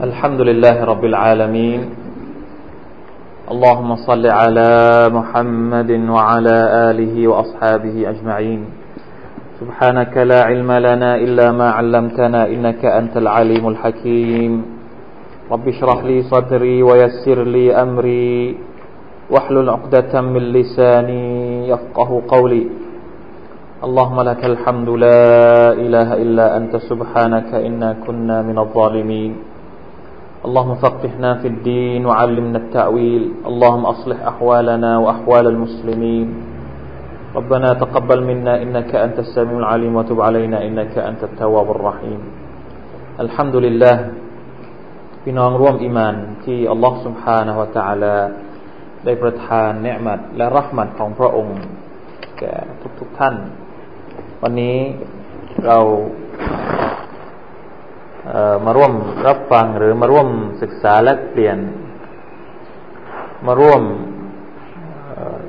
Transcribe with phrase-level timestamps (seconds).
[0.00, 1.80] الحمد لله رب العالمين.
[3.52, 4.72] اللهم صل على
[5.12, 6.58] محمد وعلى
[6.88, 8.60] آله وأصحابه أجمعين.
[9.60, 14.52] سبحانك لا علم لنا إلا ما علمتنا إنك أنت العليم الحكيم.
[15.52, 18.56] رب اشرح لي صدري ويسر لي أمري.
[19.30, 21.24] واحلل عقدة من لساني
[21.68, 22.64] يفقه قولي.
[23.84, 25.24] اللهم لك الحمد لا
[25.84, 29.49] إله إلا أنت سبحانك إنا كنا من الظالمين.
[30.45, 36.27] اللهم فقهنا في الدين وعلمنا التأويل اللهم أصلح أحوالنا وأحوال المسلمين
[37.35, 42.19] ربنا تقبل منا إنك أنت السميع العليم وتب علينا إنك أنت التواب الرحيم
[43.19, 43.97] الحمد لله
[45.27, 48.15] พี่น้องร่วมอิมานที่อัลลอฮ์ سبحانه และ تعالى
[49.05, 51.59] ได้ประทานเนืมัดและรักมัดของพระองค์
[52.39, 52.53] แก่
[52.99, 53.35] ทุกๆทท่าน
[54.41, 54.77] วันนี้
[55.65, 55.79] เรา
[58.64, 58.92] มาร่วม
[59.26, 60.28] รับฟังหรือมาร่วม
[60.62, 61.58] ศึกษาและเปลี่ยน
[63.46, 63.82] มาร่วม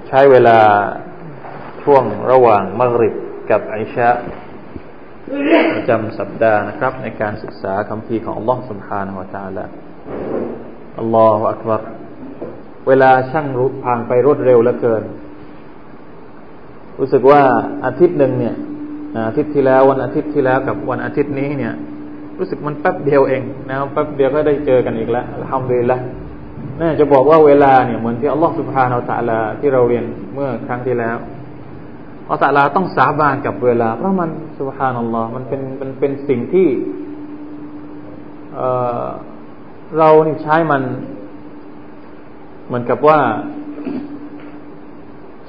[0.07, 0.59] ใช้เวลา
[1.83, 3.15] ช่วงระหว่างมะริบ
[3.51, 4.09] กับไอชะ
[5.75, 9.65] ประจำสัปดาห์นะครับ ในการศึกษาคำพีของอัลลอฮ์สุบฮานะฮวะตาละ
[10.99, 11.81] อัลลอฮฺอักบัร
[12.87, 15.03] เวลาช่างรู้ผ่านไปรวดเร็วเหลือเกิน
[16.99, 17.41] รู้สึกว่า
[17.85, 18.55] อาทิตย์หนึ่งเนี่ย
[19.27, 21.73] อาทิตย์ที่แล้ววันอาทิตย์ที่แล้วกับวันอาทิตย์นี้เนี่ย
[22.41, 25.99] รู้สึกมันแป๊บเดียวเองนะแป๊บเดียวก็ได้เจอกันอีกแล้วทำเลยละ
[26.79, 31.17] น่าจะบอกว่าเวลาเนี่ยเหมือนที่อัลลอฮฺสุบฮานาอัลตะลาที่เราเรียนเมื่อครั้งที่แล้ว
[32.31, 36.67] อัลตะลาต้องสาบานกับเวลา เพราะมันสุบฮานัลลอฮ์มันเป็นมันเป็นสิ่งที่
[38.55, 40.83] เเรานี่ใช้มัน
[42.67, 43.19] เหมือนกับว่า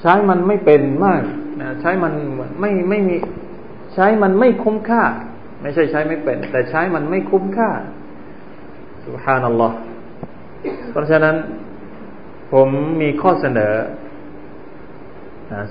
[0.01, 1.23] ใช้มันไม่เป็นมาก
[1.61, 2.13] นะใช้มัน
[2.61, 3.17] ไม่ไม่มี
[3.95, 5.03] ใช้มันไม่คุ้มค่า
[5.63, 7.71] ไม่ใช่ใช้ไม่เป็น แต่ใช้มันไม่คุ้มค่า
[9.07, 9.77] สุฮานัลลอฮ์
[10.91, 11.37] เพราะฉะนั้น
[12.53, 12.69] ผม
[13.03, 13.75] มีข้อเสนอ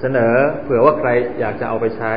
[0.02, 0.34] เสนอ
[0.64, 2.14] เผื่อว่าใครอยากจะเอาไปใช้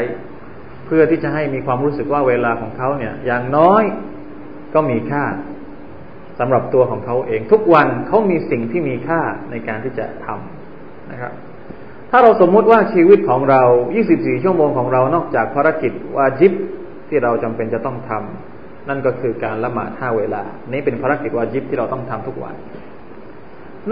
[0.87, 3.83] เพื่อที่จะให้มีความรู้สึกว่าเวลาของเขาเนี่ย อย่างน้อย
[4.75, 5.25] ก็มีค่า
[6.39, 9.21] สำหรับตัวของเขาเอง ทุกวันเขามีสิ่งที่มีค่า
[9.51, 11.33] ในการที่จะทำนะครับ
[12.11, 13.63] ถ้าเราสมมุติว่าชีวิตของเรา
[14.03, 16.53] 24 ชั่วโมงของเรานอกจากภารกิจวาจิบ
[17.15, 22.55] ที่เราจำเป็นจะต้องทำนั่นก็คือการละหมาดห้าเวลา นี้เป็นภารกิจวาจิบที่เราต้องทำทุกวัน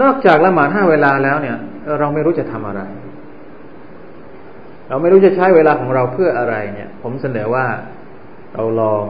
[0.01, 1.57] นอกจากละหมาดห้าเวลาแล้วเนี่ย
[1.99, 2.81] เราไม่รู้จะทำอะไร
[4.89, 7.65] เราไม่รู้จะใช้เวลาของเราเพื่ออะไรเนี่ย ผมเสนอว่า
[8.53, 9.05] เราลอง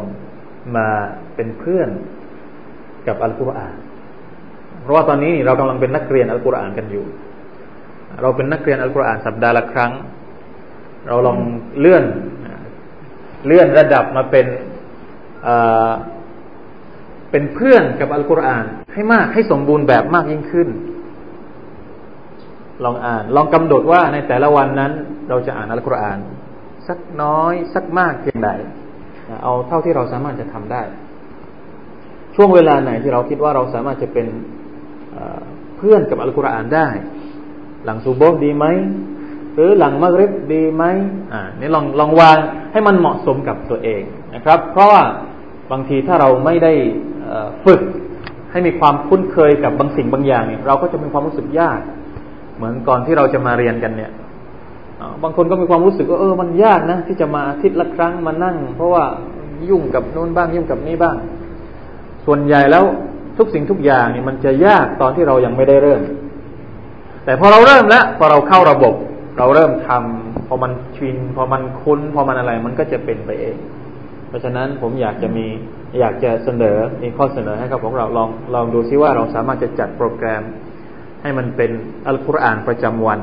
[0.75, 0.89] มา
[1.35, 1.89] เป็นเพื่อน
[3.07, 3.75] กับอัลกุรอาน
[4.81, 7.05] เพราะว่าตอนนี้เรากำลังเป็นนักเรียนอัลกุรอานกันอยู่
[8.21, 9.91] เราเป็นนักเรียนอัลกุรอานสัปดาห์ละครั้ง
[11.07, 11.37] เราลอง
[11.79, 12.03] เลื่อน
[13.45, 14.47] เลื่อนระดับมาเป็น
[17.31, 20.67] เป็นเพื่อนกับอัลกุรอานให้มากให้สมบูรณ์แบบมากยิ่งขึ้น
[22.83, 24.91] ลองอ่าน ลองกำหนดว่าในแต่ละวันนั้น
[25.29, 26.19] เราจะอ่านอัลกุรอาน
[26.87, 28.49] สักน้อย สักมากเพียงใด
[29.43, 30.81] เอาเท่าที่เราสามารถจะทำได้
[32.35, 34.27] ช่วงเวลาไหนที่เราคิดว่าเราสามารถจะเป็น
[35.77, 36.89] เพื่อนกับอัลกุรอานได้
[37.85, 38.65] หลังซูโบดีไหม
[39.53, 40.83] หรือหลังมักริบดีไหม
[41.33, 42.37] อ่านี่ลองลองวาง
[42.71, 44.03] ให้มันเหมาะสมกับตัวเอง
[44.35, 45.01] นะครับ เพราะว่า
[45.71, 46.73] บางทีถ้าเราไม่ได้
[47.65, 47.81] ฝึก
[48.51, 51.79] ให้มีความคุ้นเคยกับบางสิ่งบางอย่างเนี่ยเราก็จะมีความรู้สึกยาก
[52.55, 54.11] เหมือนก่อนที่เราจะมาเรียนกันเนี่ย
[55.23, 59.05] บางคนก็มีความรู้สึกว่าเออมันยากนะ ที่จะมาอาทิตย์ละครั้งมานั่ง เพราะว่า
[59.69, 61.15] ยุ่งกับโน้นบ้างยุ่งกับนี่บ้าง
[62.25, 62.83] ส่วนใหญ่แล้ว
[63.37, 66.01] ทุกสิ่งทุกอย่างเนี่ยมันจะยากตอนที่เรายังไม่ได้เริ่ม
[67.25, 68.93] แต่พอเราเริ่มแล้วพอเราเข้าระบบ
[69.37, 73.57] เราเริ่มทำพอมันชินพอมันคุ้นพอมันอะไรมันก็จะเป็นไปเอง
[74.27, 75.45] เพราะฉะนั้นผมอยากจะมี
[75.99, 80.43] อยากจะเสนอมีข้อเสนอให้กับพวกเราลองลองดูซิว่าเราสามารถจะจัดโปรแกรม
[81.21, 81.71] ให้มันเป็น
[82.07, 83.19] อัลกุรอานประจำวัน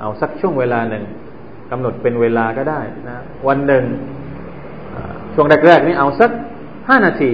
[0.00, 1.04] เอาสักช่วงเวลาหนึ่ง
[1.70, 3.18] กำหนดเป็นเวลาก็ได้นะ
[3.48, 3.84] วันหนึ่ง
[5.34, 6.30] ช่วงแรกๆนี่เอาสัก
[6.88, 7.30] ห้านาที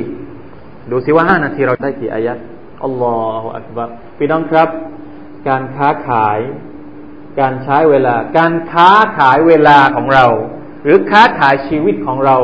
[0.91, 2.39] ดูซิว่าห้านาทีเราได้กี่อายัด
[2.85, 4.69] อัลลอฮฺอักบารพี่น้องครับ
[5.49, 6.39] การค้าขาย
[7.41, 10.27] การใช้เวลา การค้าขายเวลาของเรา
[10.83, 12.37] หรือค้าขายชีวิตของเรา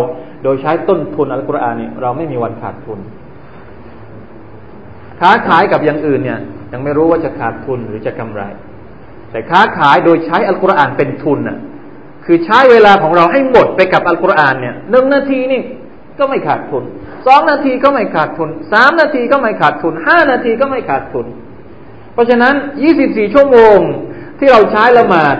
[0.42, 2.98] โดยใช้ต้นทุนอัลกุรอานเนี่ยเราไม่มีวันขาดทุน
[5.20, 6.40] ค้าขายกับอย่างอื่นเนี่ย
[6.72, 8.42] ยังไม่รู้ว่าจะขาดทุนหรือจะกำไร
[9.30, 11.58] แต่ค้าขายโดยใช้อัลกุรอานเป็นทุนอะ
[12.24, 15.60] คือใช้เวลาของเราให้หมดไปกับอัลกุรอานเนี่ยหนึ่งนาทีนี่
[16.18, 16.84] ก็ไม่ขาดทุน
[17.26, 21.26] สองนาทีก็ไม่ขาดทุนสามนาทีก็ไม่ขาดทุนห้านาทีก็ไม่ขาดทุน
[22.12, 23.78] เพราะฉะนั้นยี่สิบสี่ชั่วโมง
[24.44, 25.36] ที่เราใช้ละหมาด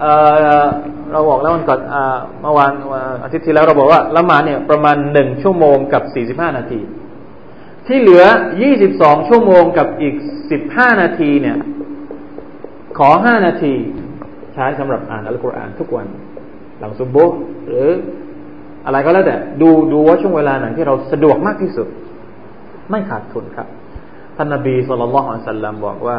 [0.00, 1.80] เเราบอกแล้ววันก่อน
[2.42, 2.72] เมื่อวาน
[3.22, 6.80] อาทิตย์ที่แล้วเราบอกว่าละหมาดเนี่ยประมาณหนึ่งชั่วโมงกับสี่สิบห้านาที
[7.86, 8.24] ที่เหลือ
[8.76, 10.14] 22ชั่วโมงกับอีก
[10.58, 11.56] 15นาทีเนี่ย
[12.98, 13.74] ขอ5นาที
[14.54, 16.06] ใช้สำหรับอ่านอัลกุรอานทุกวัน
[16.80, 17.16] หลังซุบโบ
[17.66, 17.88] หรือ
[18.86, 21.88] อะไรก็แล้วแต่ ดูดูว่าช่วงเวลาไหนที่เราสะดวกมากที่สุด
[22.90, 23.68] ไม่ขาดทุนครับ
[24.36, 26.18] ท่านนบีสุลต่านละฮ์อัลสัลลัมบอกว่า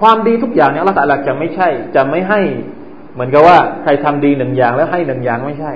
[0.00, 2.40] ความดีทุกอย่างเนี่ยอัลลอฮฺจะไม่ใช่ จะไม่ให้
[3.14, 5.72] เหมือนกับว่าใครทำดีหนึ่งอย่างแล้วให้หนึ่งอย่างไม่ใช่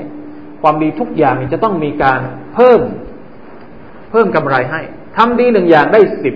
[0.63, 2.21] ความดีทุกอย่างจะต้องมีการ
[2.55, 2.81] เพิ่ม
[4.11, 4.81] เพิ่มกำไรให้
[5.17, 6.35] ทำดีหนึ่งอย่างได้สิบ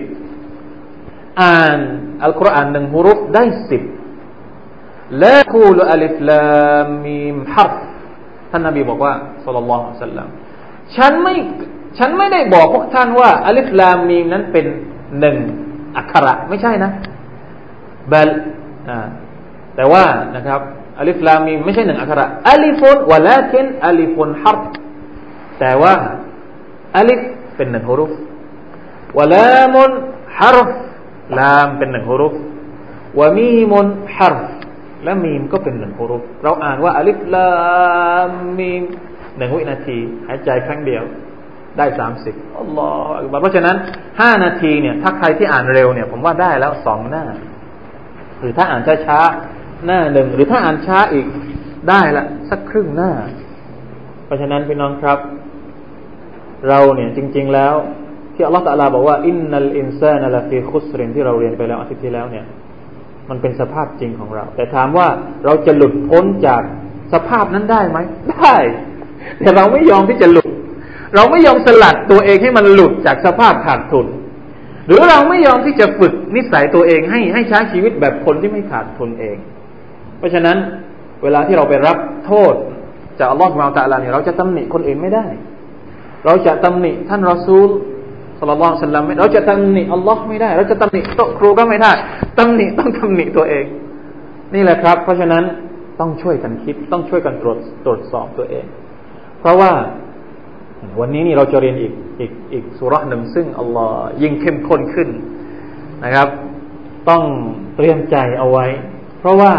[1.41, 1.79] อ่าน
[2.23, 3.83] อัลกุรอานหนึ่งฮุรุฟได้สิบ
[5.19, 6.45] และคูลอัลิฟลา
[7.05, 7.71] มีมฮัร
[8.51, 9.13] ท่านนบีบอกว่า
[9.45, 10.27] สุลลัลลอฮุสัลลัม
[10.95, 11.35] ฉันไม่
[11.97, 14.65] ฉันไม่ได้บอกพวกท่านว่าอัลิฟลามีมนั้นเป็น
[15.19, 15.37] หนึ่ง
[15.97, 16.91] อักขระไม่ใช่นะ
[18.11, 18.29] بل
[19.75, 20.05] แต่ว่า
[20.35, 20.61] นะครับ
[20.99, 24.57] อะลิฟลามมีมไม่ใช่หนึ่งอักขระألف ولكن ألف حرف
[25.59, 25.93] แต่ว่า
[26.97, 27.19] อัลิฟ
[27.55, 28.11] เป็นหนึ่งฮุรุฟ
[29.17, 30.69] ولام حرف
[31.39, 32.33] ลามเป็นหนึ่งฮุรุฟ
[33.19, 34.47] وميم حرف
[35.03, 37.49] และมีมก็เป็นหนึ่งฮุรุฟเราอ่านว่าอัลิฟลา
[38.27, 38.81] มมีม
[39.37, 41.03] หนึ่งวินาที หายใจครั้งเดียว
[41.77, 43.75] ได้สามสิบอัลลอฮฺเพราะฉะนั้น
[44.21, 47.25] ห้านาทีเนี่ยถ้าใครที่อ่านเร็วเนี่ยผมว่าได้แล้วสองหน้า
[48.39, 51.25] หรือถ้าอ่านช้าๆหน้าหนึ่งหรือถ้าอ่านช้าอีก
[51.89, 53.11] ได้ละสักครึ่งหน้า
[54.25, 55.19] เพราะฉะนั้นพี่น้องครับ
[56.69, 57.73] เราเนี่ยจริง ๆแล้ว
[58.35, 62.45] ที่อัลลอฮฺตะลาบอกว่าอินนัลอินซานัลฟีคุสรินที่เราเรียนไปแล้วอาทิตย์ที่แล้วเนี่ย
[63.29, 65.07] มันเป็นสภาพจริงของเรา แต่ถามว่า
[65.45, 66.61] เราจะหลุดพ้นจาก
[67.13, 67.97] สภาพนั้นได้ไหม
[68.31, 68.55] ได้
[69.39, 70.49] แต่เราไม่ยอมที่จะหลุด
[71.15, 74.07] เราไม่ยอมสลัดตัวเองให้มันหลุดจากสภาพขาดทุน
[74.87, 79.37] หรือเราไม่ยอมที่จะฝึกนิสัยตัวเองให้ให้ใช้ชีวิตแบบคนที่ไม่ขาดทุนเอง
[80.17, 80.57] เพราะฉะนั้น
[81.23, 82.53] เวลาที่เราไปรับโทษ
[83.19, 85.25] จากอัลลอฮฺมาตะลาเนี่ยเราจะตำหนิคนอื่นไม่ได้
[86.25, 87.69] เราจะตำหนิท่านรอซูล
[88.39, 91.91] สลลัลสัลลัมเราจะตำหนิอัลลอฮ์ไม่ได้ เราจะตำหนิโต๊ะครูก็ไม่ได้
[92.37, 93.65] ตำหนิต้องตำหนิตัวเอง
[94.53, 95.43] นี่แหละครับ เพราะฉะนั้น
[95.99, 98.65] ต้องช่วยกันคิดต้องช่วยกันตรวจตรวจสอบตัวเอง
[99.39, 99.71] เพราะว่า
[100.99, 105.09] วันนี้นี่เราจะเรียนอีกอีกอีกสุรหนึ่งซึ่งอัลลอฮ์ยิ่งเข้มข้นขึ้น
[106.03, 106.27] นะครับ
[107.09, 107.23] ต้อง
[107.75, 108.65] เตรียมใจเอาไว้
[109.19, 109.53] เพราะว่า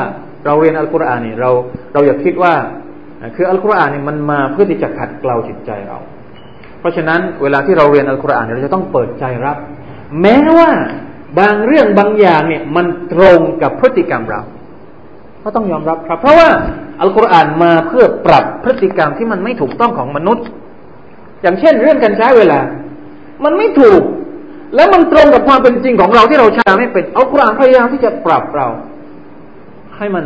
[0.46, 1.50] เราเรียนอัลกุรอานนี่เรา
[1.92, 2.54] เราอย่าคิดว่า
[3.36, 5.98] คืออัลกุรอานนี่มันมาเพื่อที่จะขัดเกลาจิตใจเรา
[6.80, 9.56] เพราะฉะนั้นเวลาที่เราเรียนอัลกุรอานเราจะต้องเปิดใจรับ
[10.20, 10.70] แม้ว่า
[11.40, 14.42] บางเรื่องบางอย่างเนี่ยมันตรงกับพฤติกรรมเรา
[15.44, 16.48] ก็ต้องยอมรับครับ เพราะว่า
[17.00, 20.46] อัลกุรอานมาเพื่อปรับพฤติกรรมที่มันไม่ถูกต้องของมนุษย์
[21.42, 22.60] อย่างเช่นเรื่องการใช้เวลา
[23.44, 24.02] มันไม่ถูก
[24.74, 28.66] แล้วมันตรงกับความเป็นจริงของเราที่เราใช้ไม่เป็นอัลกุรอานพยายามที่จะปรับเรา
[29.96, 30.24] ให้มัน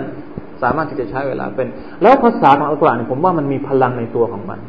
[0.62, 1.68] สามารถที่จะใช้เวลาเป็น
[2.02, 4.60] แล้วภาษาของอัลกุรอานผมว่ามันมีพลังในตัวของมัน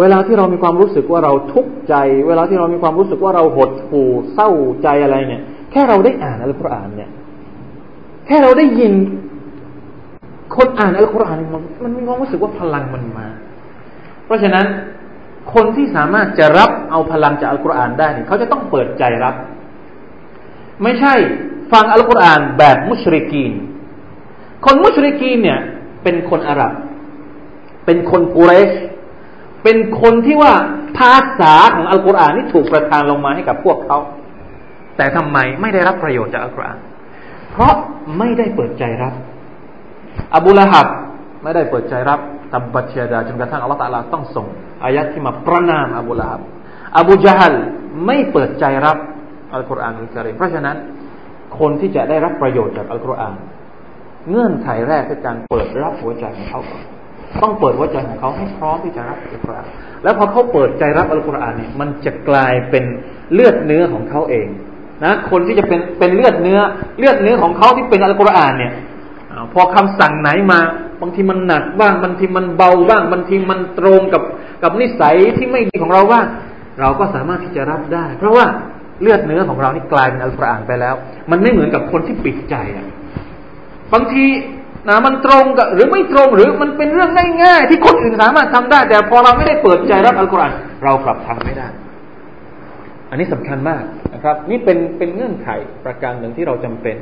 [0.00, 1.94] เวลาที่เรามีความรู้สึกว่าเราทุกข์ใจ
[2.28, 4.50] เวลาที่เรามีความรู้สึกว่าเราหดหู่เศร้า
[4.82, 7.10] ใจอะไรเนี่ย แค่เราได้อ่านอัลกุรอานเนี่ย
[8.26, 8.92] แค่เราได้ยิน
[10.56, 13.26] คนอ่านอัลกุรอานมันมันมีความรู้สึกว่าพลังมันมา
[14.26, 14.66] เพราะฉะนั้น
[15.54, 19.34] คนที่สามารถจะรับเอาพลังจากอัลกุรอานได้เนี่ยเขาจะต้องเปิดใจรับ
[20.82, 21.14] ไม่ใช่
[21.72, 23.52] ฟังอัลกุรอานแบบมุชริกีน
[24.64, 25.60] คนมุชริกีนเนี่ย
[26.02, 26.72] เป็นคนอาหรับ
[27.86, 28.72] เป็นคนกุเรช
[29.62, 30.52] เป็นคนที่ว่า
[30.98, 33.98] ภาษาของอัลกุรอานนี่ถูกประทานลงมาให้กับพวกเขา
[34.96, 36.78] แต่ทำไมไม่ได้รับประโยชน์จากอัลกุรอาน
[37.50, 37.74] เพราะ
[38.18, 39.14] ไม่ได้เปิดใจรับ
[40.36, 40.86] อบูละฮับ
[41.42, 42.20] ไม่ได้เปิดใจรับ
[42.52, 44.46] ตับบัตเชียดาจนกระทั่งอัลลอฮฺตาลาต้องส่ง
[44.84, 46.40] อายะที่มาประนามอบูละฮับ
[46.98, 47.54] อบูจฮัล
[48.06, 48.98] ไม่เปิดใจรับ
[49.54, 50.76] อัลกุรอานอุลกิริมเพราะฉะนั้น
[51.58, 53.34] คนที่จะได้รับประโยชน์จากอัลกุรอาน
[54.30, 56.60] เงื่อนไขแรกคือการเปิดรับหัวใจของเขา
[57.42, 59.66] ต้องเปิดหัวใจของเขาให้พร้อมที่จะรับอัลกุรอาน
[60.02, 62.84] แล้วพอเขาเปิดใจรับอัลกุรอานเนี่ยมันจะกลายเป็น
[63.32, 64.46] เลือดเนื้อของเขาเอง
[65.04, 66.60] นะคนที่จะเป็นเป็นเลือดเนื้อ
[66.98, 68.72] เลือดเนื้อของเขาที่เป็นอัลกุรอานเนี่ย
[69.54, 70.60] พอคำสั่งไหนมา
[71.04, 74.22] บางทีมันหนักบ้างบางทีมันเบาบ้างบางทีมันตรงกับ
[74.62, 76.26] กับนิสัยที่ไม่ดีของเราบ้าง
[76.80, 78.46] เราก็สามารถที่จะรับได้ เพราะว่า
[79.00, 80.94] เลือดเนื้อของเรานี่กลายเป็นอัลกุรอานไปแล้ว
[81.30, 82.86] มันไม่เหมือนกับคนที่ปิดใจอะ
[83.92, 84.24] บางที
[84.88, 87.10] นะมันตรงกับหรือไม่ตรงหรือมันเป็นเรื่อง
[87.44, 90.52] ง่ายๆที่คนอื่นสามารถทำได้ แต่พอเราไม่ได้เปิดใจรับอัลกุรอาน
[90.84, 91.68] เรากลับทำไม่ได้
[93.10, 93.82] อันนี้สำคัญมาก
[94.14, 95.48] นะครับ นี่เป็นเป็นเงื่อนไข
[95.84, 96.96] ประการหนึ่งที่เราจำเป็น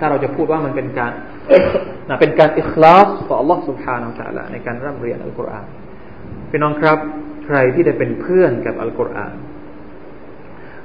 [0.00, 1.12] ถ้าเราจะพูดว่ามันเป็นการ
[2.08, 5.66] นะเป็นการอิคลาสต่อ Allah سبحانه และ تعالى ในการร่ำเรียนอัลกุรอาน
[6.50, 6.98] พี่น้องครับ
[7.44, 9.34] ใครที่ได้เป็นเพื่อนกับอัลกุรอาน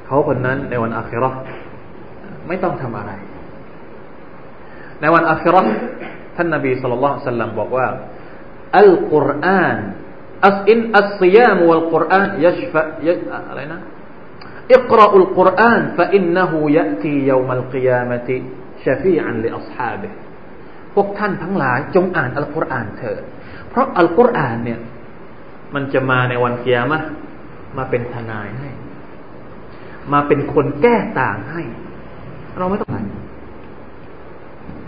[0.06, 1.32] เขาคนนั้นในวันอาคิรอ
[2.48, 3.12] ไม่ต้องทำอะไร
[5.01, 5.62] ในวันอาคิรอ
[6.36, 7.88] ท่านนบีสุลต่านสัลลัมบอกว่า
[8.80, 9.77] อัลกุรอาน
[10.48, 12.82] อัสอินอัสซิยามวัลกุรอานยัชฟะ
[13.50, 13.80] อะไรนะ
[18.87, 20.09] ชฟีอันเลอัลฮาบิ
[20.95, 23.23] พวกท่านทั้งหลายจงอ่านอัลกุรอานเถิด
[23.69, 24.81] เพราะอัลกุรอานเนี่ย
[25.75, 27.00] มันจะมาในวันกิยามะฮฺ
[27.76, 28.71] มาเป็นทนายให้
[30.12, 31.62] มาเป็นคนแก้ต่างให้
[32.57, 32.99] เราไม่ต้องไหน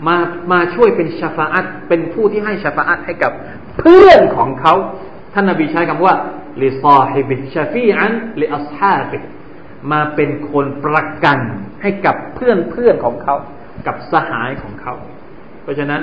[0.07, 0.17] มา
[0.51, 3.31] มาช่วยเป็นชาฟาอัตเป็นผู้ที่ให้ชาฟาอัตให้กับ
[3.77, 4.73] เพื่อนของเขา
[5.33, 6.13] ท่านนาบีใช้คำว่า
[6.61, 9.17] لصاحبه شفيعا لأصحابه
[9.91, 11.39] มาเป็นคนประกัน
[11.81, 13.35] ให้กับเพื่อนเพื่อนของเขา
[13.87, 14.93] กับสหายของเขา
[15.63, 16.01] เพราะฉะนั้น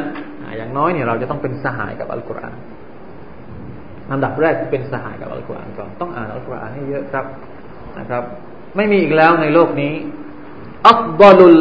[0.57, 2.59] อย่างน้อยเนี่ยเราจะต้องเป็นสหายกับอัลกุรอาน
[4.11, 7.25] ลำดับแรกเป็นสหายกับอัลกุรอานก่อนต้องอ่านอัลกุรอานให้เยอะครับ
[7.99, 8.23] นะครับ
[8.77, 9.95] ไม่มีอีกแล้วในโลกนี้
[10.89, 11.59] อัฟดลุล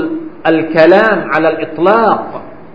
[0.47, 2.19] อัลคลามอัลอิตลาก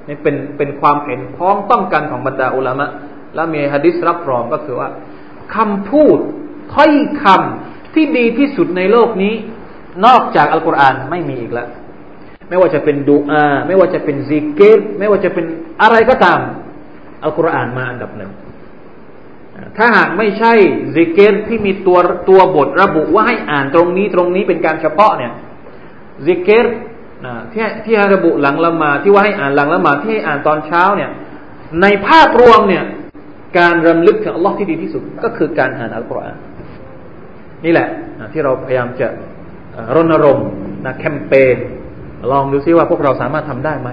[0.08, 2.86] นี่เป็นเป็นความเห็นพ้องต้องกันของบรรดาอุลามะ
[3.34, 4.88] และมีฮะดิษรับรองก็คือว่า
[5.54, 6.18] คำพูด
[6.74, 6.92] ถ้อย
[7.22, 9.34] คำที่ดีที่สุดในโลกนี้
[10.06, 11.68] นอกจากอัลกุรอานไม่มีอีกแล้ว
[12.50, 15.46] ไม่ว่าจะเป็นดูอาไม่ว่าจะเป็นซิกเกตไม่ว่าจะเป็น
[15.82, 16.40] อะไรก็ตาม
[17.22, 18.32] อัลกุรอานมาอันดับหนึ่ง
[19.76, 20.52] ถ้าหากไม่ใช่
[20.94, 25.32] ซิกเกตที่มีตัวตัวบทระบุว่าให้อ่านตรงนี้ตรงนี้เป็นการเฉพาะเนี่ย
[26.26, 26.66] ซิกเกต
[27.52, 31.10] ที่ที่ระบุหลังละมาที่ว่าให้อ่านหลังละมาที่ให้อ่านตอนเช้าเนี่ย
[31.82, 32.84] ในภาพรวมเนี่ย
[33.58, 36.36] การรำลึกถึงอัลลอฮ์ที่ดีที่สุดก็คือการอ่านอัลกุรอาน
[37.64, 37.88] นี่แหละ
[38.32, 39.08] ที่เราพยายามจะ
[39.94, 40.48] รณรงค์
[40.84, 41.56] นะแคมเปญ
[42.32, 43.88] ลองดูซิว่าพวกเราสามารถทำได้ไหม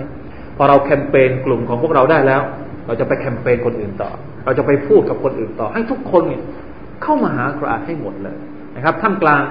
[0.58, 2.42] พอเราแคมเปญกลุ่มของพวกเราได้แล้ว
[2.86, 4.12] เราจะไปแคมเปญคนอื่นต่อ
[4.46, 6.42] เราจะไปพูดกับคนอื่นต่อ ให้ทุกคนเนี่ย
[7.04, 8.38] เข้ามาหาอัลกุรอานให้หมดเลย
[8.76, 9.44] นะครับท่ามกลาง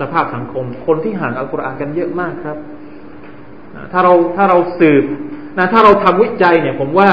[0.00, 2.58] สภาพสังคม คนที่ห่างอัลกุรอานกันเยอะมากครับ
[3.92, 5.04] ถ้าเราถ้าเราสืบ
[5.58, 7.10] นะถ้าเราทำวิจัยเนี่ย ผมว่า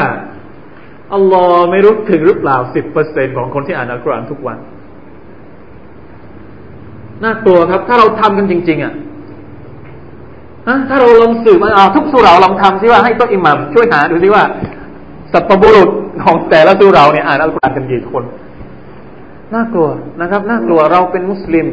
[1.14, 4.58] อัลลอฮ์ไม่รู้ถึงหรือเปล่าสิบเปอร์เซ็นของคนที่อ่านอัลกุรอานทุกวัน
[7.24, 8.94] น่ากลัวครับ ถ้าเราทำกันจริง ๆอะ
[10.90, 14.44] ถ้าเราลองสืบมาเอาทุกสุราลองทำซิว่าให้ตัวอิหมัมช่วยหาดูซิว่า
[15.34, 15.90] สัพบุรุษ
[16.24, 18.24] ของแต่ละสุราเนี่ยอ่านอัลกุรอานกันกี่คน
[19.54, 19.90] น่ากลัว
[20.22, 21.68] นะครับน่ากลัวเราเป็นมุสลิม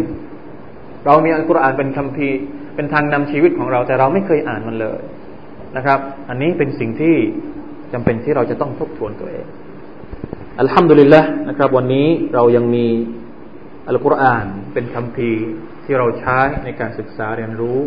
[1.07, 2.39] เรามีอัลกุรอานเป็นคัมภีร์
[2.75, 5.01] เป็นทางนำชีวิตของเรา แต่เราไม่เคยอ่านมันเลย
[5.77, 7.15] นะครับ อันนี้เป็นสิ่งที่
[7.93, 9.47] จำเป็นที่เราจะต้องทบทวนตัวเอง
[10.61, 12.87] อัลฮัมดุลิลละนะครับ วันนี้เรายังมี
[13.89, 15.47] อัลกุรอานเป็นคำพีร์
[15.85, 17.79] ที่เราใช้ในการศึกษาเรียนรู้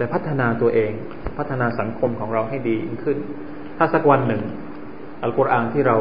[0.00, 0.92] และพัฒนาตัวเอง
[1.38, 3.18] พัฒนาสังคมของเราให้ดีขึ้น
[3.78, 4.42] ถ้าสักวันหนึ่ง
[5.22, 5.96] อัลกุรอานที่เรา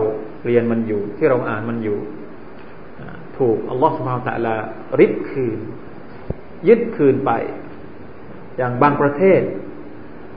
[0.45, 1.97] เรียนมันอยู่ ที่เราอ่านมันอยู่
[3.37, 4.55] ถูกอัลลอฮฺสุบฮานะฮูวะตะอาลา
[4.99, 5.59] ริบคืน
[6.67, 7.31] ยึดคืนไป
[8.57, 9.41] อย่างบางประเทศ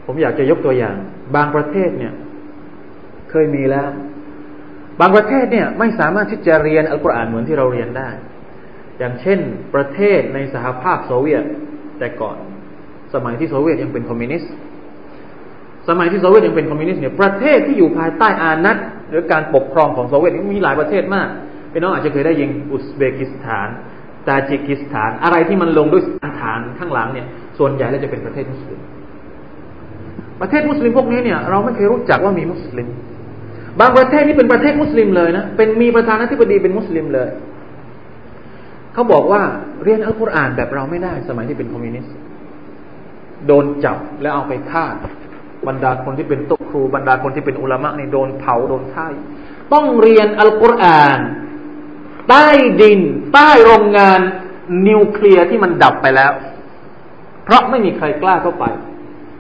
[0.04, 0.96] ผมอยากจะยกตัวอย่าง
[1.36, 2.12] บางประเทศเนี่ย
[3.30, 3.90] เคยมีแล้ว
[5.00, 8.10] บางประเทศเนี่ย ไม่สามารถที่จะเรียนอัลกุรอานเหมือนที่เราเรียนได้
[8.98, 9.38] อย่างเช่น
[9.74, 11.44] ประเทศในสหภาพโซเวียต
[11.98, 12.38] แต่ก่อน
[13.14, 14.52] สมัยที่โซเวียตยังเป็นคอมมิวนิสต์
[15.88, 18.76] สมัยที่โซเวียตยังเป็นคอมมิวนิสต์เนี่ยประเทศที่อยู่ภายใต้อาณัติ
[19.10, 21.28] หรือการปกครองของโซเวียตมีหลายประเทศมาก
[21.72, 23.68] พี่น้องอาจจะเคยได้ยินอุซเบกิสถาน
[24.26, 26.02] ตาจิกิสถาน อะไรที่มันลงด้วย
[26.40, 27.26] ถานข้างหลังเนี่ย
[27.58, 28.80] ส่วนใหญ่แล้วจะเป็นประเทศมุสลิม
[30.40, 32.88] ประเทศมุสลิมพวกนี้เนี่ยเราไม่เคยรู้จักว่ามีมุสลิม
[33.80, 37.28] บางประเทศนี่เป็นประเทศมุสลิมเลยนะเป็นมีประธานาธิบดีเป็นมุสลิมเลย
[38.94, 39.42] เขาบอกว่า
[39.84, 42.14] เรียนอัลกุรอานแบบเราไม่ได้สมัยที่เป็นคอมมิวนิสต์
[43.46, 44.84] โดนจับแล้วเอาไปฆ่า
[45.68, 49.06] บรรดาคนที่เป็นตุครู บรรดาคนที่เป็นอุลามะนี่โดนเผาโดนฆ่า
[49.72, 51.18] ต้องเรียนอัลกุรอาน
[52.28, 52.48] ใต้
[52.80, 53.00] ดิน
[53.34, 54.20] ใต้โรงงาน
[54.88, 56.32] นิวเคลียร์ที่มันดับไปแล้ว
[57.44, 58.64] เพราะไม่มีใครกล้าเข้าไป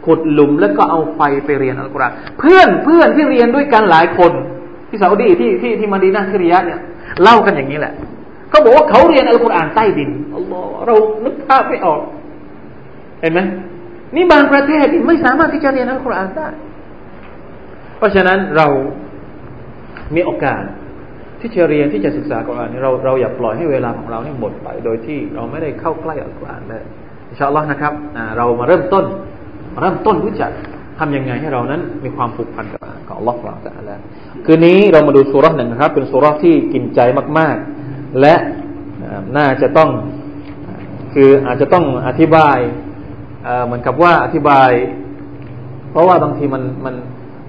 [0.04, 4.32] ขุดหลุมแล้วก็เอาไฟไปเรียนอัลกุรอานเพื่อนเพื่อนที่เรียนด้วยกันหลายคน
[4.88, 6.80] ที่ซาอุดีที่ที่ที่มาดีนาทิริยะเนี่ย
[7.22, 7.92] เล่ากันอย่างนี้แหละ
[8.50, 10.94] เขาบอกว่าเขาเรียนอัลกุรอานใต้ดินอัลลอฮ์เรา
[11.24, 12.00] นึกภาพไม่ออก
[13.20, 13.40] เห็นไหม
[14.14, 16.48] นี่บางประเทศที่ไม่สามารถที่จะเรียนอัลกุรอานได้
[17.98, 18.66] เพราะฉะนั้นเรา
[20.14, 20.62] มีโอกาส
[21.40, 26.82] ที่จะเรียนที่จะศึกษาอัลกุรอานเราเราอย่าปล่อยให้เวลาของเราเนี่ยหมดไป โดยที่เราไม่ได้เข้าใกล้อัลกุรอานเลย
[27.30, 27.92] อินชาอัลลอฮ์นะครับ
[28.36, 29.04] เรามาเริ่มต้น
[29.80, 30.50] เริ่มต้นรู้จัก
[30.98, 34.00] ทำยังไงให้เรานั้นมีความผูกพันกับของอัลลอฮ์ของเราแล้ว
[34.46, 37.00] คืนนี้เรามาดูสุรษหนึ่งนะครับ เป็นสุรษที่กินใจ
[37.38, 37.56] มาก
[37.88, 38.34] ๆ และ
[39.36, 39.90] น่าจะต้อง
[41.14, 42.58] คืออาจจะต้องอธิบาย
[43.66, 44.70] เหมือนกับว่าอธิบาย
[45.90, 46.94] เพราะว่าบางทีมันมัน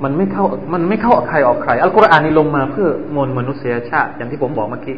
[0.04, 4.98] มันไม่เข้ามันไม่เข้าใครออกใครอัลกุรอานนี่ลงมาเพื่อมวลมนุษยชาติ อย่างที่ผมบอกเมื่อกี้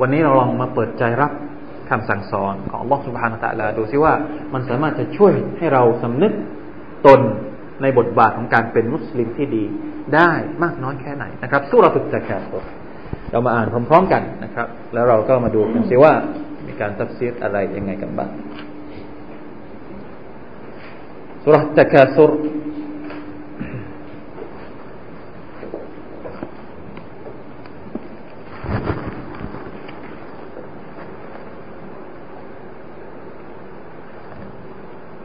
[0.00, 1.32] วันนี้เราลองมาเปิดใจรับ
[1.90, 4.12] คำสั่งสอนของอัลลอฮฺสุบฮานาตะลาดูซิว่า
[4.54, 6.32] มันสามารถจะช่วยให้เราสำนึก
[7.06, 7.20] ตน
[7.82, 9.64] ในบทบาทของการเป็นมุสลิมที่ดี
[10.14, 10.30] ได้
[10.62, 12.62] มากน้อยแค่ไหนนะครับสู้เราฝึกจะแคร์ตัว
[13.30, 16.12] เรามาอ่านพร้อม ๆ กันนะครับ แล้วเราก็มาดูกันซิว่า
[16.66, 18.30] มีการตัดสินอะไรยังไงกันบ้าง
[21.45, 22.31] สุรตะคาซุร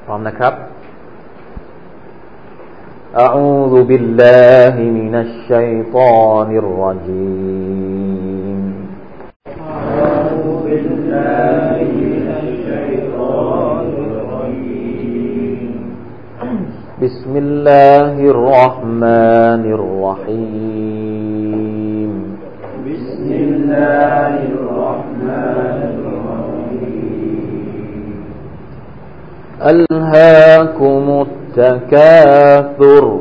[0.04, 0.54] พร้อมนะครับ
[3.26, 7.69] أعوذ بالله من الشيطان الرجيم
[17.31, 22.11] بسم الله الرحمن الرحيم.
[22.87, 28.25] بسم الله الرحمن الرحيم.
[29.61, 31.05] ألهاكم
[31.57, 33.19] التكاثر.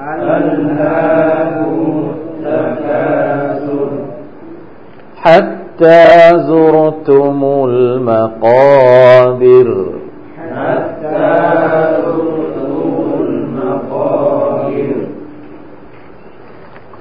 [0.00, 3.88] ألهاكم التكاثر.
[5.16, 9.68] حتى زرتم المقابر.
[10.52, 11.71] حتى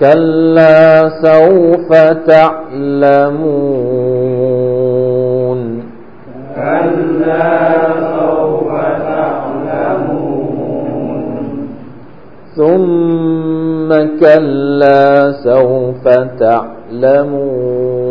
[0.02, 1.90] كلا سوف
[2.28, 3.62] تعلمون
[6.56, 7.62] كلا
[12.56, 13.90] ثم
[14.20, 16.06] كلا سوف
[16.40, 18.11] تعلمون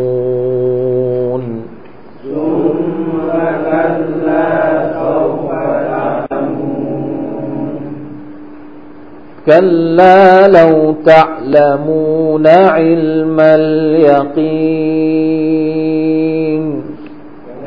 [9.51, 14.71] كلا لو تعلمون علم اليقين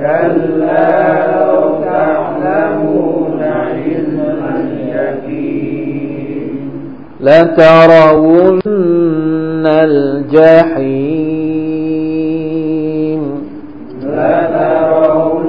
[0.01, 0.93] كلا
[1.37, 4.21] لو تعلمون علم
[7.21, 8.61] لترون
[9.67, 11.25] الجحيم
[14.03, 15.45] لترون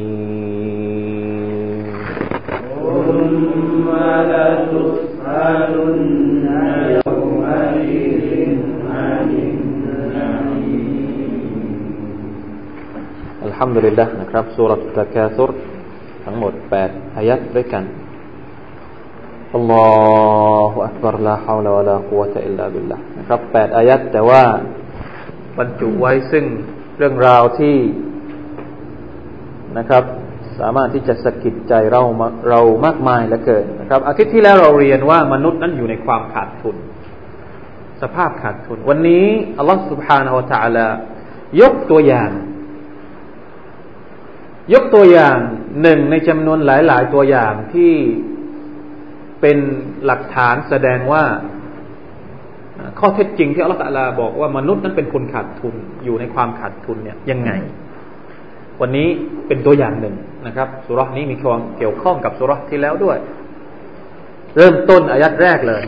[13.44, 15.52] อัลฮัมดุลิลละนะครับสุรัตตะกาซุร
[16.26, 16.54] ทั้งหมด
[16.86, 17.84] 8 อายัดด้วยกัน
[19.56, 19.86] อัลลอ
[20.72, 24.44] ฮฺอักบอร์ลาฮาวลาวะลากุวะตะอิลลาบิลละนะครับ 8 อายัดแต่ว่า
[25.58, 26.46] บรรจุไว้ซึ่ง
[26.98, 27.76] เรื่องราวที่
[29.78, 30.04] นะครับ
[30.61, 32.03] สามารถที่จะสะกิดใจเรา
[32.49, 36.77] เรามากมายเหลือเกินนะครับอาทิตย์ที่แล้วเราเรียนว่ามนุษย์นั้นอยู่ในความขาดทุน
[38.03, 39.27] สภาพขาดทุน วันนี้
[39.59, 40.87] อัลลอฮฺ سبحانه และ تعالى
[41.61, 42.31] ยกตัวอย่าง
[44.73, 45.39] ยกตัวอย่าง
[45.83, 47.93] หนึ่งในจำนวนหลาย ๆ ตัวอย่างที่
[49.41, 49.59] เป็น
[50.05, 51.25] หลักฐานแสดงว่า
[52.99, 57.51] ข้อเท็จจริงที่อัลลอฮฺบอกว่ามนุษย์นั้นเป็นคนขาดทุนอยู่ในความขาดทุนเนี่ยยังไง
[58.82, 59.08] วันนี้
[59.48, 60.16] เป็นตัวอย่างหนึ่ง
[60.48, 63.18] นะครับสุรษนี้มีความเกี่ยวข้องกับสุรษที่แล้วด้วย
[64.56, 65.84] เริ่มต้นอายัดแรกเลย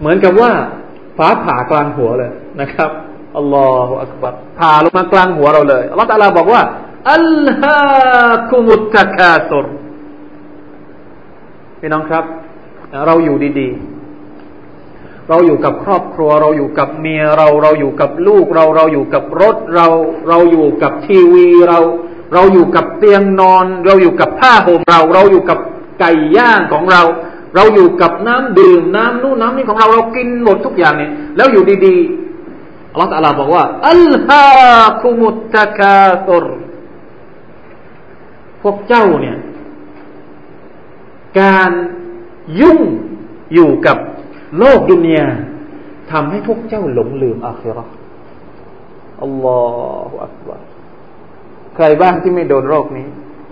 [0.00, 0.52] เหมือนกับว่า
[1.18, 2.90] ฟ้าผ่ากลางหัวเลยนะครับ
[3.36, 6.62] อัลลอฮฺอักบัรผ่าลงมากลางหัวเราเลยอัลลอฮฺบอกว่า
[7.12, 7.26] อัล
[7.60, 7.78] ฮะ
[8.50, 9.66] คุมุตตะกาตุร
[11.80, 12.24] พี่น้องครับ
[13.06, 13.95] เราอยู่ดีๆ
[15.28, 19.86] เราอยู่กับครอบครัว เราอยู่กับเมียเราเราอยู่กับลูกเราเราอยู่กับรถเรา
[20.28, 21.78] เราอยู่กับทีวีเรา
[22.34, 25.58] เราอยู่กับเตียงนอน เราอยู่กับผ้าห่มเรา เราอยู่กับ
[26.00, 27.02] ไก่ย่างของเรา
[27.54, 34.44] เราอยู่กับน้ำดื่มน้ำนู่นน้ำนี่ของเราเรากินหมดทุกอย่างเนี่ยแล้วอยู่ดีๆอัลลอฮฺตะลาบอกว่าอัลฮะ
[35.02, 36.44] คุมุตตะกาตุร
[38.62, 39.36] พวกเจ้าเนี่ย
[41.40, 41.70] การ
[42.60, 42.80] ยุ่ง
[43.54, 43.96] อยู่กับ
[44.58, 45.26] โลกดุนยา
[46.12, 47.84] ทำให้พวกเจ้าหลงลืมอาคิรอ
[49.22, 49.60] อัลลอ
[50.08, 50.60] ฮฺอักบาร
[51.74, 53.06] ใครบ้างที่ไม่โดนโรคนี้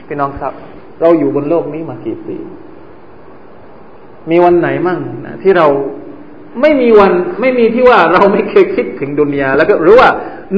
[0.06, 0.52] พี่น้องครับ
[1.00, 2.36] เราอยู่บนโลกนี้มากี่ปี
[4.30, 5.66] มีวันไหนมั่งนะที่เรา
[6.60, 10.10] ไม่มีวันไม่มีที่ว่าเราไม่เคยคิดถึงดุนยาแล้วก็รู้ว่า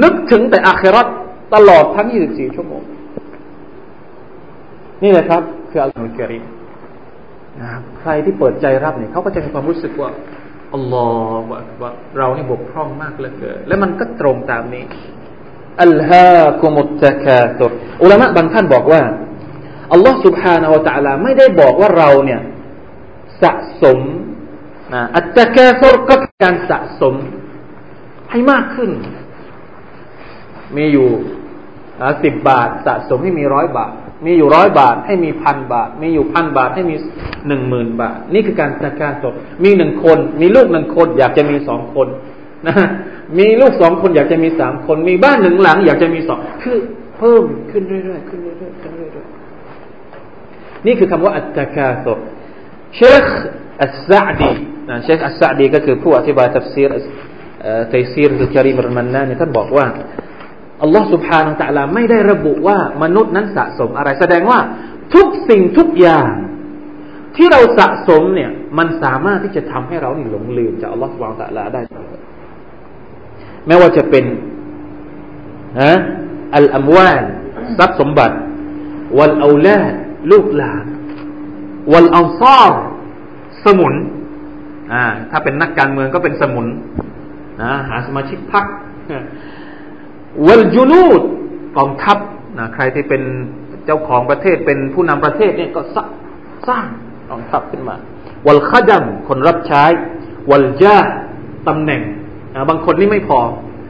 [0.03, 1.07] นึกถึงแต่อาคราต
[1.55, 2.83] ตลอดทั้ง 24 ชั่วโมง
[5.03, 6.45] นี่แหละครับ คืออัลลอฮฺกริม
[7.62, 10.10] นะครับใครที่เปิดใจรับเนี่ยเขาก็จะมีความรู้สึกว่า
[10.74, 11.08] อัลลอ
[11.46, 14.84] ฮฺว่าเรานี่บกพร่องมากเหลือเกินและมันก็ตรงตามนี้
[15.84, 17.66] อัลฮะกุมุตตะคาตุ
[18.04, 19.02] อุลามะบางท่านบอกว่า
[19.94, 22.42] อัลลอฮฺ سبحانه และ تعالى ไม่ได้บอกว่าเราเนี่ย
[23.42, 24.00] สะสม
[24.94, 27.16] นะอัตตะกาซุรก็การสะสม
[28.32, 28.92] ให้มากขึ้น
[30.76, 31.10] มีอยู่
[32.24, 33.94] สิบบาท สะสมให้มีร้อยบาท
[34.25, 36.97] มีอยู่ร้อยบาทให้มีพันบาท มีอยู่พันบาทให้มี
[37.49, 39.25] หนึ่งหมื่นบาท นี่คือการตะการศ
[39.65, 42.09] มีหนึ่งคน มีลูกหนึ่งคน อยากจะมีสองคน
[42.67, 42.75] นะ
[43.39, 46.77] มีลูกสองคนอยากจะมีสามคน มีบ้านหนึ่งหลัง อยากจะมีสองคือ
[47.17, 52.07] เพิ่มขึ้นเรื่อยๆขึ้นเรื่อยๆขึ้นเรื่อยๆนี่คือคำว่าอัตตะกาศ
[52.95, 53.25] เชค
[53.83, 54.53] อัสซาดี
[54.89, 56.91] นะเชคอัสซาดีก็คือผู้อธิบายทัฟซีร
[57.93, 59.87] ตัยซีรคือจารีมรมันนานี่ท่านบอกว่า
[60.83, 64.59] อัลลอฮ์สุบฮานาตะลาไม่ได้ระบุว่ามนุษย์นั้นสะสมอะไร แสดงว่า
[65.15, 66.31] ทุกสิ่งทุกอย่าง
[67.37, 71.81] ที่เราสะสมเนี่ย มันสามารถที่จะทำให้เราหลงลืมจากอัลลอฮ์สุบฮานาตะลาได้
[73.67, 74.25] แม้ว่าจะเป็น
[75.81, 75.93] ฮะ
[76.57, 77.25] อัลอัมวาน
[77.79, 78.37] ทรัพย์สมบัติ
[79.19, 79.69] วัลเอาแล
[80.33, 80.85] ลูกหลาน
[81.93, 82.73] วัลเอาซอร
[83.65, 83.95] สมุน
[84.93, 86.67] อ่าถ้าเป็นนักการเมืองก็เป็นสมุน
[87.63, 88.65] นะหาสมาชิกพรรค
[90.47, 91.21] วัลจูนูด
[91.77, 92.19] กองทัพ
[92.59, 93.23] นะใครที่เป็น
[93.87, 95.81] เจ้าของประเทศเป็นผู้นำประเทศเนี่ยก็
[96.69, 96.87] สร้าง
[97.31, 97.97] กองทัพขึ้นมา
[98.47, 99.85] วัลขดัมคนรับใช้
[100.51, 100.99] วัลจา
[101.69, 102.03] ตำแหน่ง
[102.55, 103.41] นะบางคนนี่ไม่พอ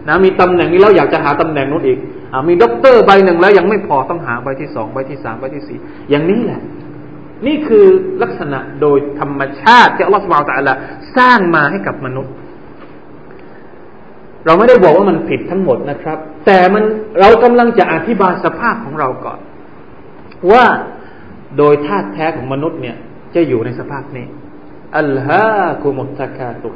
[0.09, 1.99] นะมีตำแหน่งนี้แล้วอยากจะหาตำแหน่งนู้นอีก
[2.33, 5.79] อมีด็อกเตอร์ใบหนึ่งแล้วยังไม่พอต้องหาใบที่สองใบที่สามใบที่สี่
[6.11, 6.61] อย่างนี้แหละ
[7.47, 7.87] นี่คือ
[8.23, 10.75] ลักษณะโดยธรรมชาติที่อัลลอฮฺสุบานตะละ
[11.17, 12.33] สร้างมาให้กับมนุษย์
[14.47, 16.85] เราไม่ได้บอกว่ามันผิดทั้งหมดนะครับ แต่มัน
[17.21, 19.39] เรากำลังจะอธิบายสภาพของเราก่อน
[20.53, 20.65] ว่า
[21.59, 22.97] โดยธาตุแท้ของมนุษย์เนี่ย
[23.35, 24.27] จะอยู่ในสภาพนี้
[24.99, 26.69] อัลฮะกุมุตะคาตุ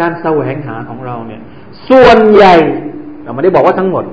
[0.00, 1.42] การแสวงหาของเราเนี่ย
[1.90, 2.54] ส่วนใหญ่
[3.22, 4.04] เราไม่ได้บอกว่าทั้งหมด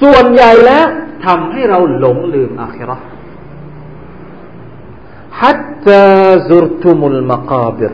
[0.00, 0.86] ส่วนใหญ่แล้ว
[1.26, 2.96] ทำให้เราหลงลืมอาคิรอ
[5.40, 7.92] ฮัตตาซุรตุมุลมะกาบิร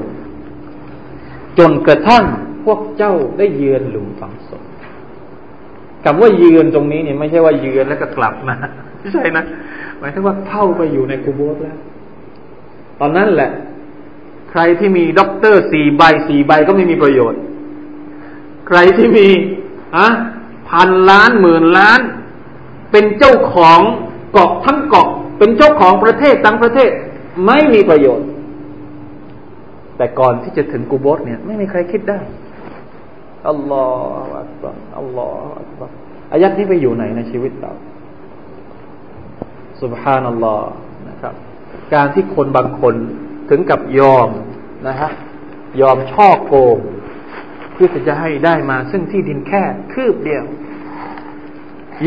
[1.58, 2.24] จนกระทั่ง
[2.68, 4.62] พวกเจ้าได้เยือนหลุมฝังศพ
[6.04, 8.56] คำว่าเยือนตรงนี้เนี่ยไม่ใช่ว่าเยือนแล้วก็กลับมา
[9.00, 9.44] ไม่ใช่นะ
[9.98, 11.78] หมายถึงว่าเข้าไปอยู่ในกูโบร์แล้ว
[13.00, 13.50] ตอนนั้นแหละ
[14.50, 17.40] ใครที่มีด็อกเตอร์สี่ใบสี่ใบก็ไม่มีประโยชน์
[18.68, 19.28] ใครที่มี
[19.96, 20.08] อะ
[20.68, 22.00] พันล้านหมื่นล้าน
[22.92, 23.80] เป็นเจ้าของ
[24.32, 26.90] เกาะทั้งเกาะ เป็นเจ้าของประเทศทั้งประเทศ
[27.46, 28.26] ไม่มีประโยชน์
[29.96, 32.18] แต่ก่อนที่จะถึงกูโบสเนี่ย ไม่มีใครคิดได้
[33.48, 33.86] อัลลอ
[34.20, 35.90] ฮฺอักบัรอัลลอฮฺอักบัร
[36.32, 37.72] อายัดนี้ไปอยู่ไหนในชีวิตเรา
[39.82, 40.70] สุบฮานัลลอฮ์
[41.08, 41.34] นะครับ
[41.94, 42.94] การที่คนบางคน
[43.48, 44.28] ถึงกับยอม
[44.88, 45.10] นะฮะ
[45.80, 46.78] ยอมช่อโกง
[47.72, 50.44] เพื่อจะให้ได้มา ซึ่งที่ดินแค่คืบเดียว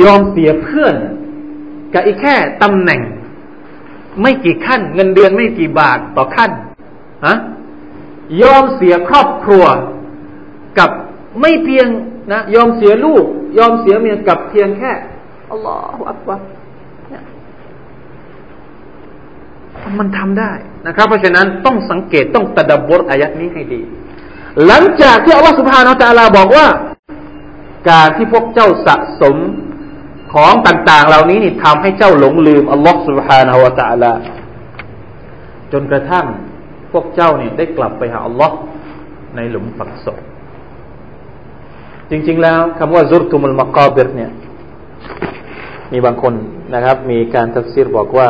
[0.02, 0.96] ยอมเสียเพื่อน
[1.94, 3.02] กับอีกแค่ตำแหน่ง
[4.22, 6.52] ไม่กี่ขั้น เงินเดือนไม่กี่บาทต่อขั้น
[7.28, 7.38] ฮะ
[8.41, 9.65] ยอมเสียครอบครัว
[10.80, 10.91] กับ
[11.39, 11.88] ไม่เพียง
[12.32, 13.26] นะ ยอมเสียลูก
[13.58, 14.91] ยอมเสียเมียกับเพียงแค่
[15.52, 16.41] อัลลอฮฺอักบาร
[20.00, 20.52] มันทำได้
[20.88, 23.82] นะครับ เพราะฉะนั้นต้องสังเกตต้องตะดับบทอายัดนี้ให้ดี
[24.65, 26.67] หลังจากที่อัลลอฮฺสุบฮานาตาลาบอกว่า
[27.89, 29.38] การที่พวกเจ้าสะสม
[30.34, 34.13] ของต่างๆ เหล่านี้นี่ทำให้เจ้าหลงลืมอัลลอฮฺสุบฮานาวะตาลา
[35.72, 36.26] จนกระทั่ง
[36.91, 38.56] พวกเจ้าเนี่ยได้กลับไปหาอัลลอฮ์
[39.36, 40.20] ในหลุมฝังศพ
[42.12, 44.32] จริง ๆ แล้วคำว่าซุรตุมุลมะกาบิรเนี่ย
[45.91, 46.34] มีบางคน
[46.74, 48.30] นะครับ มีการทักซีรบอกว่า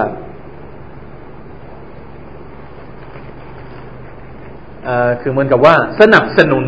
[5.21, 6.65] คือเหมือนกับว่าสนับสนุน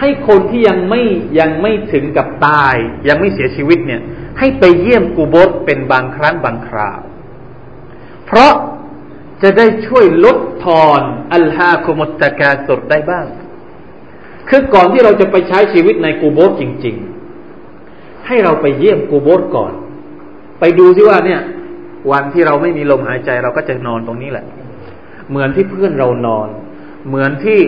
[0.00, 1.02] ให้คนที่ยังไม่
[1.40, 2.74] ยังไม่ถึงกับตาย
[3.08, 4.00] ยังไม่เสียชีวิตเนี่ย
[4.38, 7.00] ให้ไปเยี่ยมกูโบสเป็นบางครั้งบางคราว
[8.26, 8.52] เพราะ
[9.42, 11.02] จะได้ช่วยลดทอน
[11.34, 13.26] อัลฮาคุมุตตะกาสดได้บ้าง
[14.48, 16.96] คือก่อนที่เราจะไปใช้ชีวิตในกูโบสจริง
[17.60, 19.72] ๆ ให้เราไปเยี่ยมกูโบสก่อน
[20.60, 21.40] ไปดูซิว่าเนี่ย
[22.10, 24.46] วันที่เราไม่มีลมหายใจเราก็จะนอนตรงนี้แหละ
[25.30, 26.48] เหมือนที่เพื่อนเรานอน
[27.08, 27.60] เหมือนที่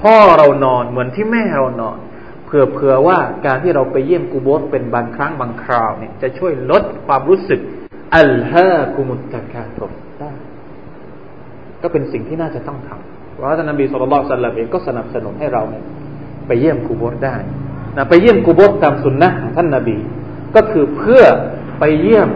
[0.00, 1.96] พ่อเรานอน เหมือนที่แม่เรานอน
[2.44, 7.60] เผื่อเผื่อว่าการที่เราไปเยี่ยมกูโบสเป็นบางครั้งบางคราวเนี่ยจะช่วยลดความรู้สึก
[8.16, 10.32] อัลฮะกุมุตตะกาตบได้
[11.82, 15.84] ก็เป็นสิ่งที่น่าจะต้องทำ เพราะท่านนบีสุลต่านสัลลัมเองก็สนับสนุนให้เราเนี่ย
[16.46, 17.36] ไปเยี่ยมกูโบสได้
[17.96, 19.96] นะไปเยี่ยมกูโบสตามสุนนะของท่านนบี
[20.54, 21.22] ก็คือเพื่อ
[21.78, 22.28] ไปเยี่ยม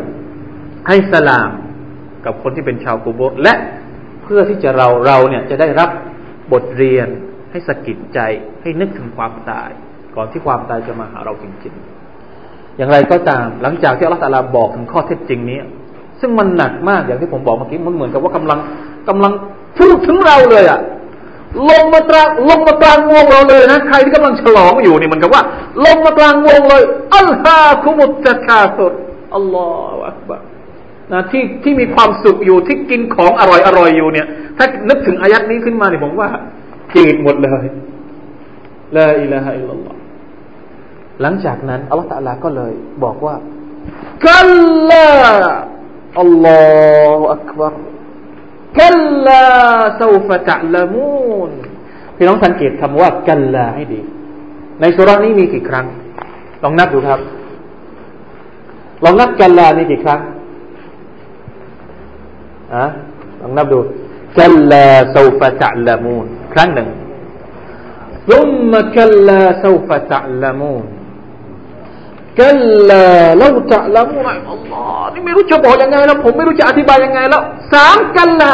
[0.89, 1.51] ให้สลาม
[2.25, 3.55] กับคนที่เป็นชาวกูโบสและ
[4.23, 5.91] เพื่อที่จะเราเราเนี่ยจะได้รับ
[6.53, 7.09] บทเรียน
[7.51, 8.19] ให้สะกิดใจ
[8.63, 9.71] ให้นึกถึงความตาย
[10.17, 15.61] ก่อนที่ความตายจะมาหาเราจริงๆ อย่างไรก็ตามหลังจากที่อัลลอฮฺตาลาบอกถึงข้อเท็จจริงนี้
[16.21, 18.59] ซึ่งมันหนักมากอย่างที่ผมบอกเมื่อกี้มันเหมือนกับว่ากำลัง
[19.09, 19.33] กำลัง
[19.79, 20.81] พูดถึงเราเลยอะ
[21.71, 25.43] ลงมาตราลงมากลางวงเราเลยนะใครที่กำลังฉลองอยู่นี่มันกับว่า
[25.85, 26.83] ลงมากลางวงเลย
[27.17, 28.93] อัลฮาคุมุตจะคาสุด
[29.37, 30.37] อัลลอฮฺอักบะ
[31.13, 34.27] นะที่ที่มีความสุขอยู่ที่กินของอร่อยอร่อยอยู่เนี่ย
[34.59, 36.29] ถ้านึกถึงอายัดนี้ขึ้นมาเนี่ยผมว่า
[36.95, 37.65] จืดหมดเลย
[38.97, 39.95] ลาอิลาฮะอิลลัลลอฮ
[41.23, 42.73] หลังจากนั้นอัลลอฮฺตะลาก็เลย
[43.05, 43.37] บอกว่า
[44.29, 44.51] กัล
[44.91, 45.09] ลา
[46.21, 46.63] อัลลอ
[47.19, 47.75] ฮฺอักบาร
[48.81, 49.45] กัลลา
[50.01, 51.51] ซาฟะตะละมูน
[52.17, 54.01] พี่น้องสังเกตคำว่ากัลลาให้ดี
[54.81, 55.87] ในสุรานี้มีกี่ครั้ง
[56.63, 57.21] ลองนับดูครับ
[59.05, 60.21] ลองนับกัลลานี่กี่ครั้ง
[62.75, 62.85] อะ
[63.41, 63.79] ลองนับดู
[64.39, 66.89] กัลลาซาฟะตะละมูนครั้งหนึ่ง
[68.29, 70.85] ซุมมะกัลลาซาฟะตะละมูน
[72.39, 77.43] เราจะละมุนอัลลอฮ์นี่ไม่รู้จะบอกยังไงแล้วผมไม่รู้จะอธิบายยังไงแล้ว
[77.73, 78.53] สามกัลลา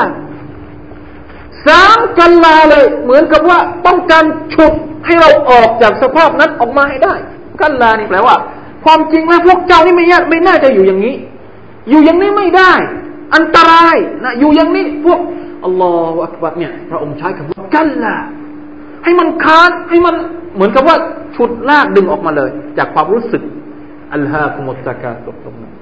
[1.66, 4.72] สามกัลลาเลย เหมือนกับว่าต้องการฉุด
[5.06, 7.14] ให้เราออกจากสภาพนั้นออกมาให้ได้
[7.60, 8.36] กัลลานี่แปลว่า
[8.84, 11.14] ความจริงแล้วพวกเจ้านี่ไม่ยากไม่น่าจะอยู่อย่างนี้
[11.88, 12.72] อยู่อย่างนี้ไม่ได้
[13.34, 15.20] อันตรายนะอยู่อย่างนี้พวก
[15.64, 18.14] อัลลอฮฺอักบัรเนี่ยพระองค์ใช้คำว่ากัลลา
[19.04, 20.14] ให้มันค้านให้มัน
[20.54, 20.96] เหมือนกับว่า
[21.36, 23.42] ฉุดลากดึงออกมาเลย จากความรู้สึก
[24.14, 25.72] อัลฮะคุมุตตะกาตกตรงนั้น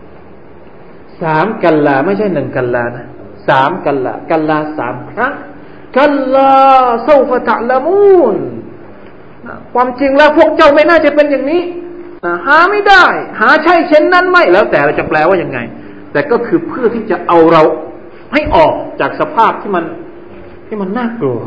[1.23, 3.07] สามกัลลาไม่ใช่หนึ่งกัลลานะ
[3.49, 5.33] สามกัลลากัลลาสามครั้ง
[5.99, 6.53] กัลลา
[7.05, 8.37] เซฟะตะละมูน
[9.75, 11.63] ความจริงแล้วพวกเจ้าไม่น่าจะเป็นอย่างนี้
[12.47, 13.05] หาไม่ได้
[13.41, 15.59] หาใช่เช่นนั้นไม่แล้วแต่เราจะแปลว่ายังไง
[16.13, 17.63] แต่ก็คือเพื่อที่จะเอาเรา
[18.33, 19.85] ให้ออกจากสภาพที่มัน
[20.67, 21.39] ที่มันน่ากลัว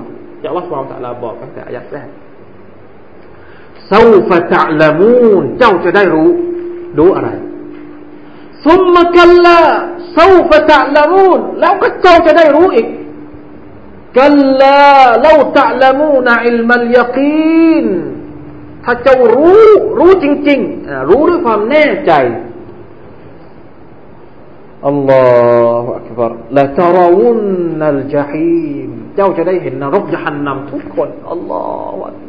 [0.43, 2.09] จากว่าความตะลาบอกตั้งแต่อายัดแรก
[3.87, 6.29] เซาฟะตะละมูนเจ้าจะได้รู้
[6.97, 7.29] รู้อะไร
[8.65, 9.59] ثم كلا
[10.13, 12.87] سوف تعلمون แล้วก็เจ้าจะได้รู้อีก
[14.19, 17.87] كلا لو تعلمون علم اليقين
[18.83, 22.11] ถ้าเจ้ารู้รู้จริงๆรู้ด้วยความแน่ใจ
[24.87, 31.63] الله أكبر لترون الجحيم เจ้าจะได้เห็นนรกญะฮันนัมทุกคนอัลลอ
[31.95, 32.21] ฮฺอัก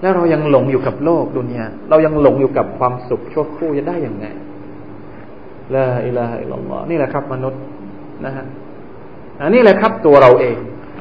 [0.00, 4.26] แล้วเรายังหลงอยู่กับโลกดุนยาเรายังหลงอยู่กับความสุขชั่วครู่จะได้อยังไง
[5.74, 7.60] ละอิลาฮอิลลัลลอฮ์นี่แหละครับ มนุษย์
[8.24, 8.44] นะฮะ
[9.40, 10.56] อันนี้แหละครับตัวเราเอง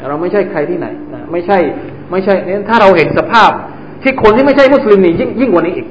[0.09, 1.57] เราไม่ใช่ใครที่ไหนนะไม่ใช่
[2.11, 3.51] ไม่ใช่เนี่ยถ้าเราเห็นสภาพ
[4.03, 5.87] ที่คนที่ไม่ใช่มุสลิมนี่ยิ่งยิ่งกว่านี้อีก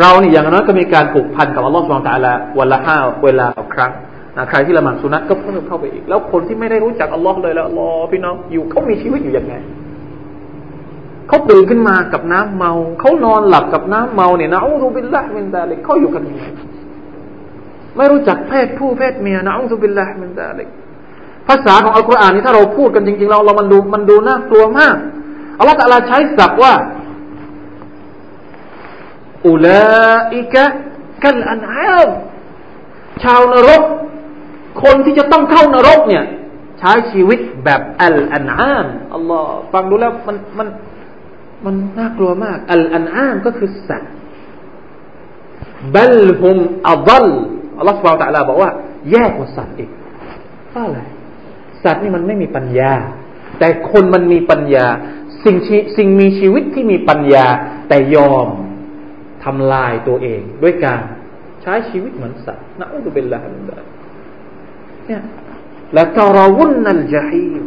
[0.00, 3.92] เรานี่อย่างน้อยก็มีการผูกพันกับอัลลอฮฺสุบานตะละวันละห้าเวลาครั้ง
[4.36, 9.54] นะใครที่ละหมาดสุนัตก็เพิ่มเข้าไปอีก แล้วคนที่ไม่ได้รู้จักอัลลอฮ์เลยแล้วรอพี่น้องอยู่เขามีชีวิตอยู่ยังไง
[11.28, 16.44] เขาตื่นขึ้นมากับน้ำเมา เขานอนหลับกับน้ำเมาเนี่ยนะอูซุบิลละมินดาลิกเขาอยู่กันยังไง
[17.96, 20.68] ไม่รู้จักเพศผู้เพศเมียนะอูซุบิลละมินดาลิก
[21.48, 24.96] ภาษาของอัลกุรอานนี่ถ้าเราพูดกันจริงๆเราเรามันดูมันดูน่ากลัวมาก
[25.58, 26.74] อัลลอฮฺตะลาใช้ศัพท์ว่า
[29.48, 30.64] อุลาอิกะ
[31.24, 32.08] กัลอันอาม
[33.22, 33.82] ชาวนรก
[34.82, 36.24] คนที่จะต้องเข้านรกเนี่ย
[36.78, 40.68] ใช้ชีวิตแบบอัลอันอามอัลลอฮ์ฟังดูแล้วมันมัน
[41.64, 44.12] มันน่ากลัวมาก อัลอันอามก็คือสัตว์
[45.94, 46.58] บัลฮุม
[46.90, 47.26] อัลล
[47.78, 48.70] อัลลอฮฺสุบไบร์ตะลาบอกว่า
[49.10, 49.90] แย่กว่าสัตว์อีก
[50.70, 51.00] เพราะอะไร
[51.84, 52.92] สัตว์นี่มันไม่มีปัญญา
[53.58, 54.86] แต่คนมันมีปัญญา
[55.44, 55.56] สิ่ง
[55.96, 57.46] สิ่งมีชีวิตที่มีปัญญา
[57.88, 58.48] แต่ยอม
[59.44, 61.02] ทำลายตัวเอง ด้วยการ
[61.62, 63.78] ใช้ชีวิตเหมือนสัตว์นะอุบิลลาฮิมินดา
[65.06, 65.22] เนี่ย
[65.94, 67.64] และตารวุนนัลจฮีม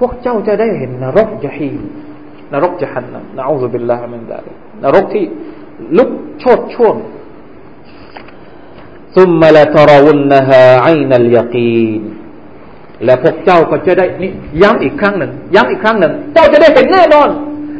[0.04, 1.70] วกเจ้าจะได้เห็นนรกจฮี
[2.52, 4.52] นรกจะหันนะนะอูซุบิลลาฮิมินดาลิ
[4.84, 5.24] นรกที่
[5.98, 6.96] ลุกโชดช่วง
[9.16, 12.02] ثم لترونها عين اليقين
[13.04, 17.28] และพวกเจ้าก็จะได้นี่ย้ำอีกครั้งหนึ่งย้ำอีกครั้งหนึ่งเจ้าจะได้เห็นแน่นอน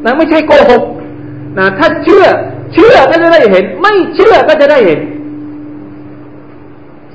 [0.04, 0.82] นะไม่ใช่โกหก
[1.58, 2.26] นะถ้าเชื่อ
[2.74, 5.00] เชื่อก็จะได้เห็น ไม่เชื่อก็จะได้เห็น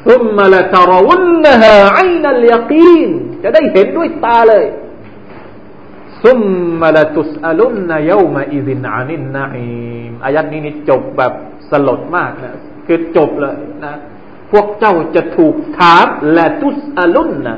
[0.07, 3.09] ثم لترونها عين اليقين
[3.43, 4.63] จะได้เห็นด้วยตาเลย
[6.26, 6.40] ซุม
[6.82, 9.66] มาลตุสอัลุนนายามาอิซินอานินนาอิ
[10.10, 11.32] มอายัดนี้นี่จบแบบ
[11.70, 12.54] สลดมากนะ
[12.86, 13.92] คือจบเลยนะ
[14.50, 17.56] พวกเจ้าจะถูกถามและตุสอัลุนนะ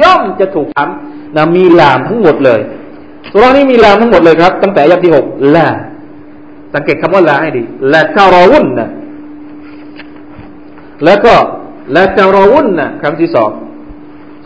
[0.00, 0.88] ย่อมจะถูกถาม
[1.36, 2.60] นะมีลามทั้งหมดเลย
[3.32, 5.26] สุรานี้มีลามทั้งหมดเลยครับ ตั้งแต่ยัดที่หก
[5.56, 5.68] ละ
[6.74, 8.88] สังเกตคำว่าละให้ดีละตารวุนนะ
[11.04, 11.34] แล้วก็
[11.96, 13.50] ละตารวุนนะคำที่สอง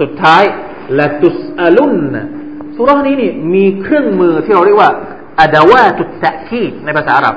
[0.00, 0.42] สุดท้าย
[0.98, 2.26] ละตุสอัลุนนะ
[2.83, 4.90] สุรานี้นี่มีเครื่องมือที่เราเรียกว่า
[5.40, 7.37] อดาวาตุตะคีในภาษาอาหรับ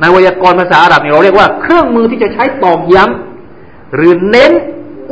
[0.00, 4.52] ในไวยากรณ์ภาษาอาหรับนี่เราเรียกว่าเครื่องมือที่จะใช้ตอกย้ำหรือเน้น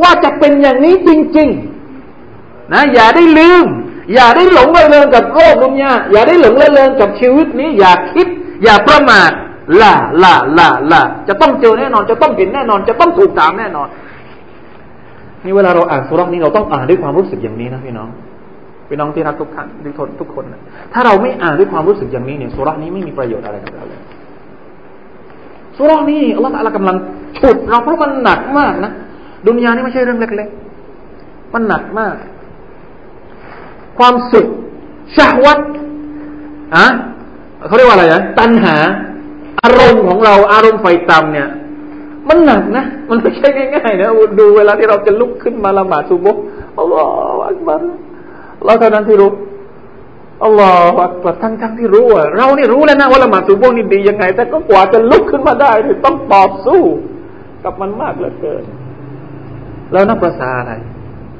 [0.02, 1.48] ว่าจะเป็นอย่างนี้จริง
[2.10, 3.66] ๆ นะ อย่าได้ลืม
[4.14, 8.26] อย่าได้หลงระเริงกับโลกดุนยาอย่าได้หลงระเริงกับชีวิตนี้ อย่าคิด
[8.62, 9.30] อย่าประมาท
[9.80, 13.88] ล่าล่าล่าล่าจะต้องเจอแน่นอน จะต้องเห็นแน่นอน จะต้องถูกถามแน่นอน
[15.44, 18.08] นี่เวลาเราอ่านสุรนี้เราต้องอ่านด้วยความรู้สึกอย่างนี้นะพี่น้อง
[18.88, 20.44] พี่น้องที่รักทุกท่านทุกคนทุกคน
[20.92, 24.00] ถ้าเราไม่อ่านด้วยความรู้สึกอย่างนี้เนี่ยสุรานี้ไม่มีประโยชน์อะไรกับเราเลย
[25.76, 26.96] สุรานี้อัลลอฮฺกำลัง
[27.38, 28.92] ฉุดเราเพราะมันหนักมากนะ
[29.46, 32.14] ดุนยานี่ไม่ใช่เรื่องเล็กๆมันหนักมาก
[33.98, 34.48] ความสุข
[35.16, 35.60] ชาวัต
[36.76, 36.86] อะ
[37.66, 38.76] เขาเรียกว่าอะไรนะตัณหา
[39.62, 41.48] อารมณ์ของเราอารมณ์ไฟต่ำเนี่ย
[42.28, 46.40] มันหนักนะมันไม่ใช่ง่ายๆนะดูเวลาที่เราจะลุกขึ้นมาละหมาดซุบฮ์
[46.78, 47.82] الله أكبر
[48.64, 49.30] เราเท่านั้นที่รู้
[50.44, 55.72] الله أكبر ทั้งทั้งที่รู้อะเรานี่รู้แล้วนะว่าละหมาดซุบฮ์นี่ดียังไง แต่ก็กว่าจะลุกขึ้นมาได้
[56.04, 56.82] ต้องต่อสู้
[57.64, 58.64] กับมันมากเหลือเกิน
[59.92, 60.72] แล้วนับประสาอะไร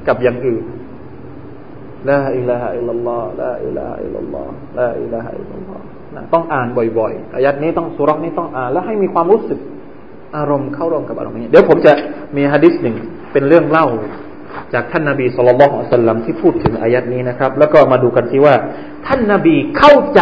[0.08, 0.64] กับอย่างอื่น
[2.08, 5.84] لا إله إلا الله لا إله إلا الله لا إله إلا الله
[6.32, 9.58] ต้องอ่านบ่อยๆอายะฮฺนี้ต้องสูเราะฮฺนี้ต้องอ่าน แล้วให้มีความรู้สึก
[10.36, 11.92] อารมณ์เข้าร่วมกับอารมณ์นี้ เดี๋ยวผมจะ
[12.36, 12.96] มีฮะดิษหนึ่ง
[13.32, 13.86] เป็นเรื่องเล่า
[14.74, 18.54] จากท่านนาบีสุลต่านสัลลัมที่พูดถึงอายัดนี้นะครับ แล้วก็มาดูกันสิว่า
[19.06, 20.20] ท่านนาบีเข้าใจ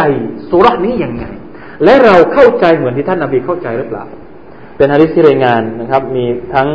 [0.49, 1.23] สุรนี้ยังไง
[1.83, 4.03] และเราเข้าใจเหมือนที่ท่านนาบีเข้าใจหรือเปล่า
[4.77, 6.67] เป็นฮะดิษที่รายงานนะครับ มีทั้ง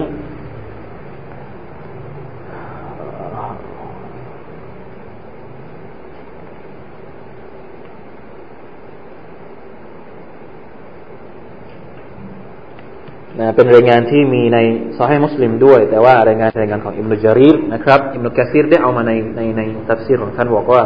[13.40, 14.58] นะเป็นรายงานที่มีใน
[14.98, 20.82] ซอฮีมุสลิมด้วย แต่ว่ารายงานรายงานของอิมนุจารีรนะครับอิมนุกะซีรได้เอามาในในในตัฟซีรของท่านบอกว่า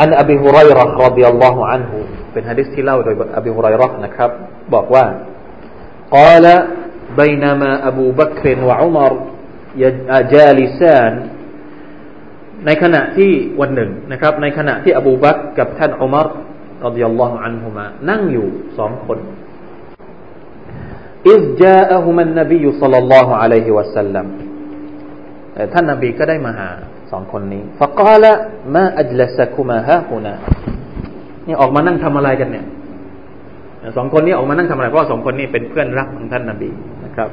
[0.00, 1.98] อันอบีฮุไรร์รดิยัลลอฮุอันฮุ
[2.32, 4.30] เป็นฮะดิษที่เล่าโดยอบีฮุไรร์นะครับ
[4.74, 5.04] บอกว่า
[6.16, 6.46] قال
[7.20, 9.12] بينما أبو بكر وعمر
[10.32, 11.12] جالسان
[12.66, 16.26] ในขณะที่วันหนึ่งนะครับ ในขณะที่อบูบักกับท่านอุมาร
[16.85, 19.19] รดิยัลลอฮุอันฮุมานั่งอยู่สองคน
[21.29, 24.25] อิจจาอฮุมันนบียุสลลัลลอฮุอะลัยฮิวะสัลลัม
[25.73, 26.69] ท่านนบีก็ได้มาหา
[27.11, 28.31] สองคนนี้ฟักาละ
[28.75, 30.33] มาอัจลัสกุมาฮะฮุนา
[31.47, 32.65] นี่ออกมานั่งทำอะไรกันเนี่ย
[33.97, 36.69] สองคนนี้ออกมานั่งทำอะไรเพราะสองคนนี้เป็นเพื่อนรักของท่านนบี
[37.05, 37.29] นะครับ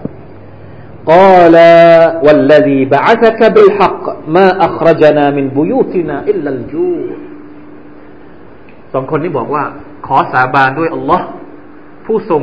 [1.11, 4.04] กล่าววัลลดีบะอัตกบิลฮัก
[4.37, 6.92] มาอัครจนามินบุยุตินาอิลลัลจู
[8.92, 9.64] สองคนนี้บอกว่า
[10.07, 11.27] ขอสาบานด้วยอัลลอฮ์
[12.07, 12.42] ผู้ทรง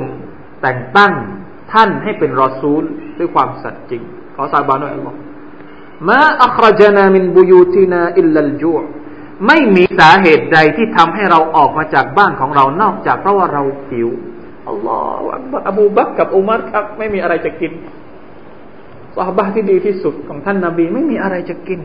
[0.62, 1.14] แต่งตั้ง
[1.74, 2.84] ท่านให้เป็นรอซูล
[3.20, 4.02] ด้วยความสัตย์จริง
[4.36, 5.18] ขอสาบานด้วยอัลลอฮ์
[6.08, 8.76] มาอัครจนามินบุยูตินาอิลลัลจู
[9.48, 14.10] ไม่มีสาเหตุใดที่ทำให้เราออกมาจากบ้านของเรานอกจากเพราะว่าเราหิว
[14.70, 17.72] อัลลอฮฺอบูบักกับอุมัรครับ ไม่มีอะไรจะกิน
[19.16, 21.82] สาบาที่ดีที่สุดของท่านนาบีไม่มีอะไรจะกิน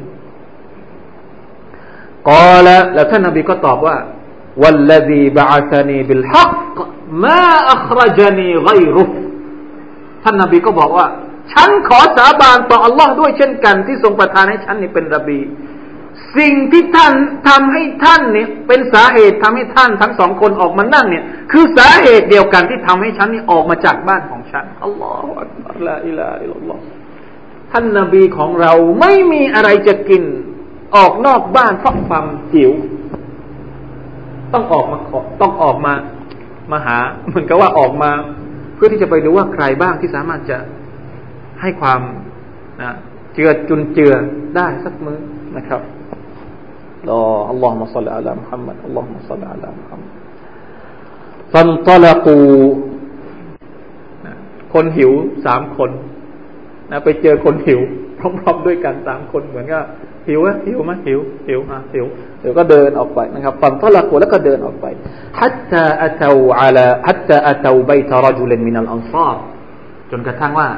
[2.29, 3.97] กอและแล้วท่านนาบีก็ตอบว่า
[4.62, 6.76] والذي بعثني بالحق
[7.24, 7.44] ما
[7.76, 9.10] أخرجني غيره
[10.24, 11.08] ท่านนาบีก็บอกว่า
[11.54, 15.40] ฉันขอสาบานต่ออัลลอฮ์ด้วยเช่นกัน ที่ทรงประทานให้ฉันนี่เป็นรบี
[16.38, 17.14] สิ่งที่ท่าน
[17.48, 25.30] ทำให้ท่านเนี่ยเป็นสาเหตุทำให้ท่านทั้งสองคนออกมานั่งเนี่ย คือสาเหตุเดียวกันที่ทำให้ฉันนี่ออกมาจากบ้านของฉันอัลลอฮฺ
[25.70, 26.80] อัลลอฮฺอิลาอิลลอฮ
[27.72, 30.24] ท่านนาบีของเราไม่มีอะไรจะกิน
[30.96, 32.72] ออกนอกบ้านเพราะความหิว
[34.53, 34.99] ต้องออกมา
[35.41, 35.93] ต้องออกมา
[36.73, 38.11] มาหา เหมือนกับว่าออกมา
[38.75, 40.59] เพื่อที่จะไปดูว่าใครบ้างที่สามารถจะ
[41.61, 42.01] ให้ความ
[42.83, 42.91] นะ
[43.35, 44.13] เจือจุนเจือ
[44.57, 45.19] ได้สักมื้อ
[45.57, 45.81] นะครับ
[47.09, 47.21] รอ
[47.51, 50.11] อัลลอฮฺมะสัลลัลลอฮฺมุฮัมมัดอัลลอฮฺมะสัลลัลลอฮฺมุฮัมมัด
[51.53, 52.39] ฟันตลกู
[54.73, 55.13] คนหิว
[55.47, 55.91] สามคน
[56.91, 57.81] นะไปเจอคนหิว
[58.19, 59.83] พร้อมๆด้วยกันสามคนเหมือนกับ
[60.29, 62.07] หิวอะหิวไหมหิวหิวอะหิว
[62.41, 64.87] เดี๋วก็เดินออกไปนะครับฟันทลักแล้วก็เดินออกไป
[65.41, 69.37] حتى أتوا على حتى أتوا بيت رجل من الأنصار
[70.11, 70.69] จนกระทั่งว่า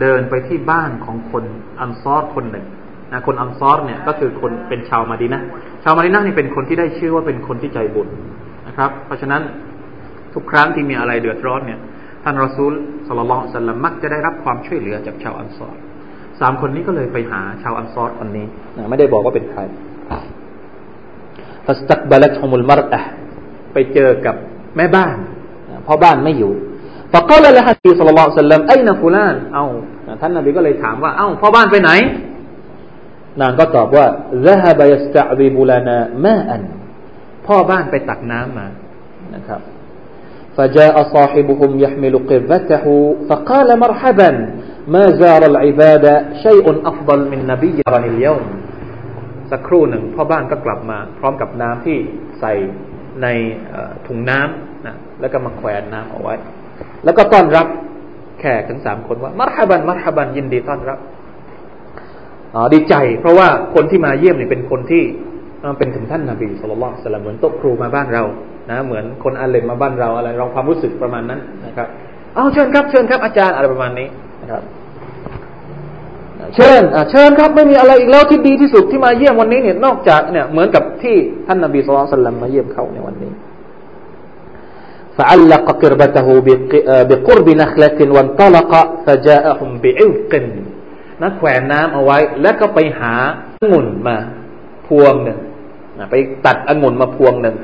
[0.00, 1.44] เดินไปที่บ้านของคน
[1.80, 2.66] อันซอรคนหนึ่ง
[3.12, 5.42] นะคนอันซอรเนี่ยก็คือคนเป็นชาวมาดินะ
[5.84, 8.08] ชาวมาดินะนี่เป็นคนที่ได้ชื่อว่าเป็นคนที่ใจบุญ
[8.68, 9.42] นะครับ เพราะฉะนั้น
[10.34, 11.80] ทุกครั้งที่มีอะไรเดือดร้อนเนี่ย
[12.24, 12.72] ท่านรอซูล
[13.08, 15.74] สลลัลสัลลัมมักจะได้รับความช่วยเหลือจากชาวอันซอร
[16.40, 18.46] สามคนนี้ก็เลยไปหาชาวอันซอรคนนี้
[18.76, 19.60] นะไม่ได้บอกว่าเป็นใคร
[21.65, 23.01] ฟัสตักบาลัตฮุมุลมารอะ
[23.73, 24.35] ไปเจอกับ
[24.77, 25.15] แม่บ้าน
[25.87, 26.53] พ่อบ้านไม่อยู่
[27.13, 29.65] فقال لها النبي صلى الله عليه وسلم أين فلان เอา
[30.21, 31.91] ท่านนบีก็เลยถามว่าเอ้าพ่อบ้านไปไหน
[33.41, 34.05] นางก็ตอบว่า
[34.47, 36.49] ذهب يستعذب لنا ماء
[37.47, 38.67] พ่อบ้านไปตักน้ำมา
[39.35, 39.61] นะครับ
[40.57, 42.85] فجاء صاحبهم يحمل قربته
[43.29, 44.29] فقال مرحبا
[44.93, 46.05] ما زار العباد
[46.45, 48.45] شيء أفضل من نبي رن اليوم
[49.50, 51.96] สักครู่หนึ่งพ่อบ้านก็กลับมา พร้อมกับน้ำที่
[52.40, 52.52] ใส่
[53.22, 53.26] ใน
[54.06, 56.34] ถุงน้ำนะแล้วก็มาแขวนน้ำเอาไว้
[57.04, 57.66] แล้วก็ต้อนรับ
[58.40, 60.98] แขกทั้งสามคนว่ามารฮบันมารฮบันยินดีต้อนรับ
[62.72, 65.02] ดีใจ เพราะว่าคนที่มาเยี่ยมเนี่ยเป็นคนที่
[65.78, 68.22] เป็นถึงท่านนาบีสุลต่านสลามเหมือนโต๊ะครูมาบ้านเรา
[68.70, 71.88] นะเหมือนคนอาเลมมาบ้านเราอะไรเราความรู้สึกประมาณนั้นนะครับ
[72.34, 74.08] เอาเชิญครับเชิญครับอาจารย์อะไรประมาณนี้
[74.42, 74.62] นะครับ
[76.55, 81.15] เชิญเชิญครับไม่มีอะไรอีกแล้วที่ดีที่สุดที่มาเยี่ยมวันนี้เนี่ยนอกจากเนี่ยเหมือนกับที่
[81.47, 83.33] ท่านนบีสุลต่านมาเยี่ยมเขาในวันนี้
[85.17, 86.27] فعلق قربته
[87.09, 88.71] بقرب نخلة وانطلق
[89.05, 90.33] فجاءهم بعلق
[91.23, 93.13] นักแขวนน้ำเอาไว้ แล้วก็ไปหา
[93.61, 94.17] องุ่นมา
[94.87, 95.39] พวงหนึ่ง
[96.11, 97.55] ไปตัดองุ่นมาพวงหนึ่ง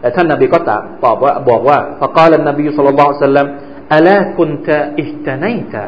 [0.00, 0.58] แต่ท่านนบีก็
[1.04, 3.48] ตอบว่าบอกว่าฟะกาลนบีสุลต่านสัลลัม
[3.94, 5.82] อัลาคุนตะอิสตานัยตะ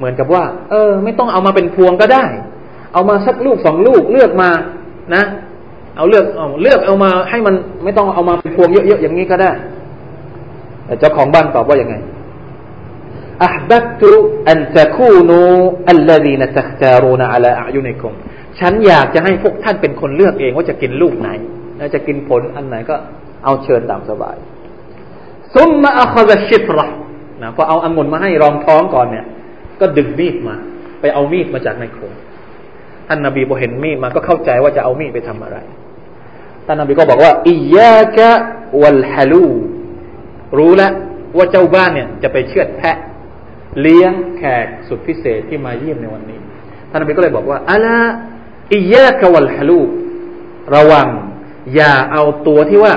[0.00, 2.24] เหมือนกับว่า เออ ไม่ต้องเอามาเป็นพวงก็ได้
[2.92, 4.50] เอามาสักลูกสองลูกเลือกมา
[5.14, 5.22] นะ
[5.96, 9.50] เอาเลือกเอาเลือกเอามาให้มันไม่ต้องเอามาเป็นพวงเยอะๆอย่างนี้ก็ได้
[10.86, 11.94] แต่เจ้าของบ้านตอบว่าอยังไง
[13.44, 14.12] อัพบัตุ
[14.50, 15.40] อันตะคูนู
[15.90, 18.12] อัลลดีนตัคตารูนอัลาอยุนิคม
[18.60, 21.28] ฉันอยากจะให้พวกท่านเป็นคนเลือกเองว่าจะกินลูกไหน
[21.76, 22.96] แล้วจะกินผลอันไหนก็
[23.44, 24.36] เอาเชิญตามสบาย
[25.54, 26.86] ซุมมาอัคซชิตระ
[27.42, 29.26] นะพอเอาอังุนมาให้รองท้องก่อนเนี่ย
[29.80, 30.56] ก็ดึงมีดมา
[31.00, 32.12] ไปเอามีดมาจากในครัว
[33.08, 35.58] ท่านนาบีพอเห็นมีดมาก็เข้าใจว่าจะเอามีดไปทำอะไร
[36.66, 38.30] ท่านนาบีก็บอกว่าอียะกะ
[38.82, 39.46] วัลฮาลู
[40.58, 40.92] รู้แล้ว
[41.36, 42.96] ว่าเจ้าบ้านเนี่ยจะไปเชือดแพะ
[43.80, 46.40] เลี้ยงแขกสุดพิเศษที่มาเยี่ยมในวันนี้
[46.90, 47.98] ท่านนบีก็เลยบอกว่าอะลา
[48.74, 49.80] อียะกะวัลฮาลู
[50.74, 51.08] ระวัง
[51.74, 52.94] อย่าเอาตัวที่ว่า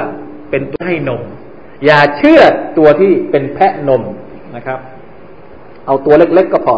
[0.50, 1.22] เป็นตัวให้นม
[1.86, 2.42] อย่าเชื่อ
[2.78, 4.02] ตัวที่เป็นแพะนม
[4.56, 4.80] นะครับ
[5.87, 6.77] เอาตัวเล็กๆก็พอ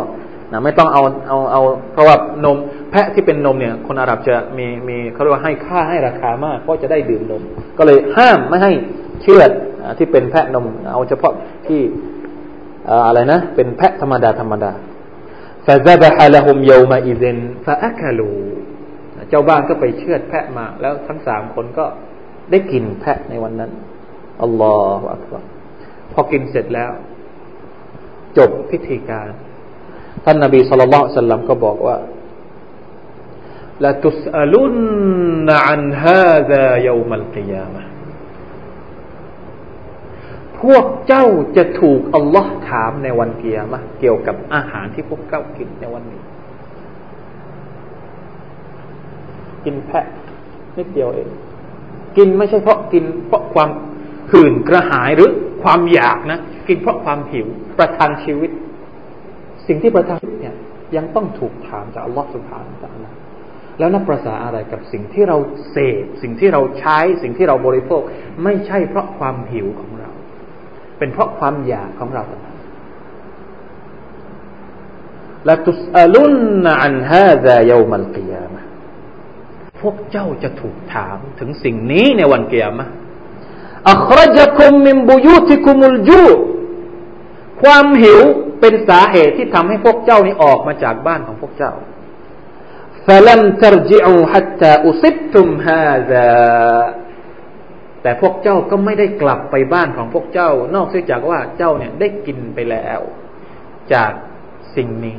[0.53, 2.57] นะไม่ต้องเอาเอาเอาเพราะว่านม
[2.91, 7.43] แพะที่เป็นนมเนี่ย คนอาหรับจะมีมีเขาเรียกว่าให้ค่าให้ราคามากเพราะจะได้ดื่มนม
[7.79, 8.73] ก็เลยห้ามไม่ให้
[9.23, 9.43] เชื่อ
[9.99, 11.33] ที่เป็นแพะนม เอาเฉพาะ
[11.67, 11.81] ที่
[13.07, 14.73] อะไรนะ เป็นแพะธรรมดาธรรมดา
[15.67, 17.25] فذبح لهم يومئذ
[17.67, 18.39] فأكلوا
[19.29, 21.85] เจ้าบ้านก็ไปเชือดแพะมา แล้วทั้งสามคนก็
[22.51, 23.71] ได้กินแพะในวันนั้น
[24.43, 25.45] อัลลอฮฺอักบาร
[26.13, 26.91] พอกินเสร็จแล้ว
[28.38, 29.30] จบพิธีการ
[30.26, 31.98] ท่านนบีสุลต่านสัลลัมก็บอกว่า
[33.86, 37.84] ละตุสอลุนอันฮาดาเยามัลกิยามะ
[40.62, 41.26] พวกเจ้า
[41.58, 46.22] จะถูกอัลลอฮ์ถามในวันเกียรมะเกี่ยวกับอาหารที่พวกเจ้ากินในวันนี้
[49.66, 50.06] กินแพะ
[50.78, 51.30] นิดเดียวเอง
[52.18, 53.70] กินไม่ใช่เพราะกินเพราะความ
[54.32, 55.32] หื่นกระหายหรือ
[55.66, 57.48] ความอยากนะ กินเพราะความหิว
[57.78, 58.52] ประทังชีวิต
[59.68, 60.56] สิ่งที่ประทังชีวิตเนี่ย
[60.96, 63.12] ยังต้องถูกถามจากอัลลอฮฺสุบฮานะตะลา
[63.80, 65.38] แล้วนับประสาอะไรกับสิ่งที่เรา
[65.72, 68.02] เสพสิ่งที่เราใช้สิ่งที่เราบริโภค
[68.44, 70.10] ไม่ใช่เพราะความหิวของเรา
[70.98, 72.58] เป็นเพราะความอยากของเราต่างหาก
[75.50, 76.26] ละตุสอลุ
[76.62, 78.62] นอันฮาซาเยามัลกิยามะ
[79.82, 82.88] พวกเจ้าจะถูกถามถึงสิ่งนี้ในวันเกียรมะ
[83.91, 86.25] อัครจคุมมิมบุยุติคุมุลจู
[87.63, 88.21] ความหิว
[88.61, 91.73] เป็นสาเหตุที่ทำให้พวกเจ้านี้ออกมาจากบ้านของพวกเจ้า
[93.07, 96.31] فلم ترجعوا حتى أصبتم هذا
[98.03, 103.01] แต่พวกเจ้าก็ไม่ได้กลับไปบ้านของพวกเจ้า นอกจากว่าเจ้าเนี่ยได้กินไปแล้ว
[103.95, 104.13] จาก
[104.77, 105.19] สิ่งนี้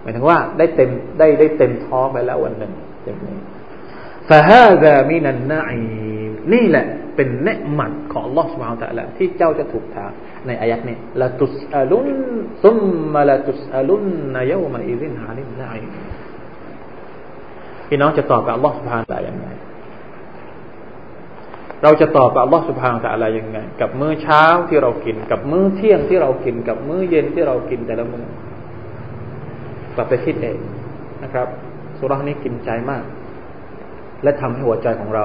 [0.00, 2.72] หมายถึงว่าได้เต็มได้ได้เต็มท้องไปแล้ววันหนึ่ง
[3.04, 3.38] เต็มนี้
[4.28, 6.09] فهذا من النعيم
[6.53, 6.85] นี่แหละ
[7.15, 10.11] เป็นเนืหมัดของลอสวาวตะละที่เจ้าจะถูกถาม
[10.47, 12.07] ในอายัดนี้ละตุสอาลุน
[12.63, 12.77] ซุม
[13.15, 15.63] มาละตุสอาลุนนายามันอิรินฮานิมไน
[17.87, 19.47] พี่น้องจะตอบกับลอสวาวตะยังไง
[21.83, 28.25] เราจะตอบกับลอสวาวตะอะไรยังไง กับมื้อเช้าที่เรากิน กับมื้อเที่ยงที่เรากิน กับมื้อเย็นที่เรากินแต่ละมื้อ
[29.95, 30.59] กลับไปคิดเอง
[31.23, 31.47] นะครับ
[31.97, 33.03] สุรานี้กินใจมาก
[34.23, 35.23] และทำให้หัวใจของเรา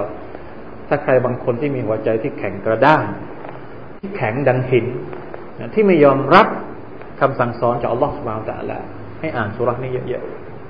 [0.88, 3.04] ถ้าใครบางคนที่มีหัวใจที่แข็งกระด้าง
[4.00, 4.86] ที่แข็งดังหิน
[5.74, 6.46] ที่ไม่ยอมรับ
[7.20, 8.78] คำสั่งสอนจากอัลลอฮฺสุบานตะละ
[9.20, 10.24] ให้อ่านสุรานี้เยอะ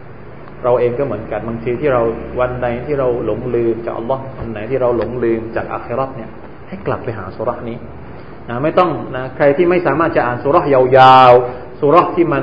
[0.08, 2.02] ๆเราเองก็เหมือนกันบางทีที่เรา
[2.40, 6.30] วันใดที่เราหลงลืมจากอัลลอฮ์วันไหนที่เราหลงลืมจากอัคราเนี่ย
[6.68, 7.78] ให้กลับไปหาสุรานี้
[8.48, 12.42] นะไม่ต้องนะใครที่ไม่สามารถจะอ่านสุรษยาวๆสุรษที่มัน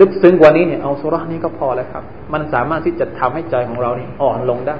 [0.00, 4.76] ลึกซึ้งกว่านี้เนี่ยเอาสุรษนี้ก็พอแล้วครับ มันสามารถที่จะทำให้ใจของเรานี่อ่อนลงได้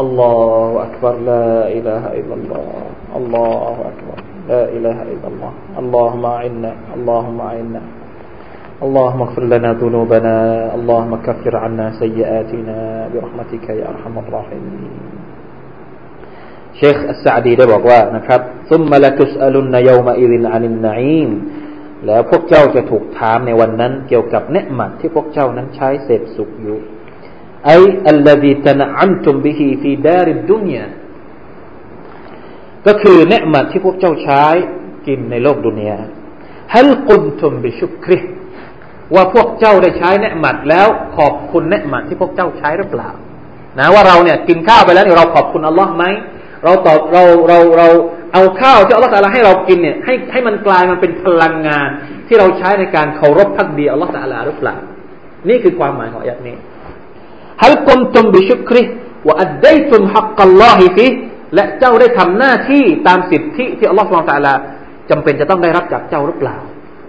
[0.00, 0.32] อัลลอ
[0.68, 1.44] ฮฺอักบารลา
[1.76, 4.20] อิลาฮะอิลลัลลอฮอัลลอฮฺอักบาร
[4.50, 7.82] ลาอิลาฮะอิลลัลลอฮอัลลอฮฺมะอินนะอัลลอฮฺมะอินนะ
[8.84, 10.36] اللهم اغفر لنا ذنوبنا
[10.76, 12.78] اللهم كفر عنا سيئاتنا
[13.12, 14.92] برحمتك يا ارحم الراحمين
[16.76, 21.30] เชคอัสซาดีได้บอกว่านะครับซุมมาละตุสอลุนนายมาอิรินอานินนาอิม
[22.06, 26.78] แล้วพวกเจ้าจะถูกถามในวันนั้น เกี่ยวกับเนืหมัดที่พวกเจ้านั้นใช้เสพสุขอยู่
[27.65, 27.71] ไอ
[28.09, 30.85] อัลลดีตนะอันตุมบิฮีฟีดาริดุนยา
[32.87, 34.43] ก็คือเนืหมัดที่พวกเจ้าใช้
[35.07, 35.99] กินในโลกดุนยา
[36.73, 38.17] ฮัลกุนตุมบิชุคริ
[39.15, 40.87] ว่าพวกเจ้าได้ใช้เนืหมัดแล้ว
[41.17, 43.09] ขอบคุณเนืหมัดที่พวกเจ้าใช้หรือเปล่า
[43.79, 46.05] นะว่าเราเนี่ยกินข้าวไปแล้วเนี่ยเราขอบคุณอัลลอฮ์ไหม
[46.63, 47.87] เราตอบเราเราเรา
[48.33, 51.89] เอาข้าวที่อัลลอฮฺตาลาให้เรากินเนี่ยให้ให้มันกลายมาเป็นพลังงาน
[52.27, 54.75] ที่เราใช้ในการเคารพพักดีอัลลอฮฺตาลาหรือเปล่า
[55.49, 56.55] นี่คือความหมายของอายัดนี้
[57.63, 58.81] ฮัลกุมตุมบิชุคริ
[59.27, 61.07] ว่าอัดได้ตุมฮักกัลลอฮิฟิ
[61.55, 64.53] และเจ้าได้ทำหน้าที่ตามสิทธิที่อัลลอฮฺสุลตาลา
[65.09, 66.57] จำเป็นจะต้องได้รับจากเจ้าหรือเปล่า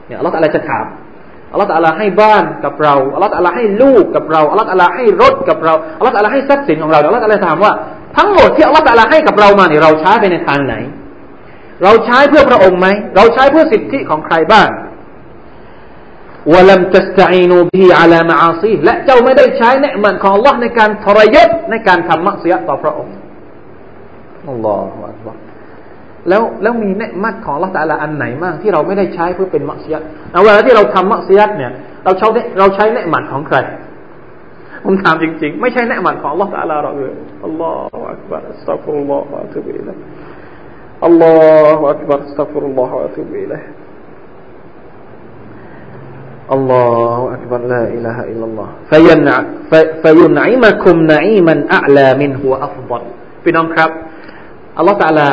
[0.07, 0.87] เนี่ยอัลลอฮฺตาลาจะถาม
[1.53, 7.73] อัลลอฮฺตาลาให้บ้านกับเราอัลลอฮฺตาลาให้ลูกกับเราอัลลอฮฺตาลาให้รถกับเราอัลลอฮฺตาลาให้ทรัพย์สินของเราอัลลอฮฺตาลาถามว่า
[8.17, 10.75] ทั้งหมดที่อัลลอฮฺตาลาให้กับเรามาเนี่ยเราใช้ไปในทางไหน
[11.85, 12.87] เราใช้เพื่อพระองค์ไหม
[13.17, 14.69] เราใช้เพื่อสิทธิของใครบ้าง
[16.53, 23.15] วลัมตัสตีนูบีอาลามาอาซีและเจ้าไม่ได้ใช้เนืมันของ Allah ในการทรยศในการทำมักเสียต่อพระองค์
[24.49, 25.39] อัลลอฮฺอัลลอฮฺ
[26.29, 29.97] แล้วแล้วมีเนืมัดของ Allah ตาลาอันไหนบ้างที่เราไม่ได้ใช้เพื่อเป็นมักเสีย
[30.33, 31.73] เอาเวลาที่เราทำมักเสียเนี่ย
[32.05, 32.27] เราใช้
[32.59, 33.59] เราใช้เนืมันของใคร
[34.85, 37.15] ผมถามจริง ๆ ไม่ใช่แนะมันของ Allah ตาลาเราเลย
[37.45, 39.97] อัลลอฮฺอักบารอัสตัฟุรุลลอฮฺอะตุบิลัย
[41.07, 41.35] อัลลอ
[41.79, 43.63] ฮฺอักบารอัสตัฟุรุลลอฮฺอะตุบิลัย
[46.53, 46.85] อัลลอ
[47.17, 49.29] ฮฺอักบารลาอิลาฮะอิลลัลลอฮฺฟยัน
[50.03, 53.05] ฟยุนอิมะคุมนอิมันอัลามินหัวอัฟดัล
[53.45, 53.91] พี่น้องครับ
[54.79, 55.31] อัลลอฮฺตาลา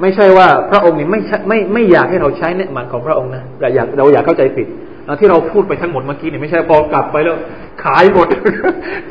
[0.00, 4.66] ไม่ใช่ว่าพระองค์นี่ไม่ไม่ไม่อยากให้เราใช้เนืมันของพระองค์นะเราอยากเราอยากเข้าใจผิด
[5.20, 7.36] ที่เราพูดไปทั้งหมดเมื่อกี้เนี่ยไม่ใช่พอกลับไปแล้ว
[7.84, 8.28] ขายหมด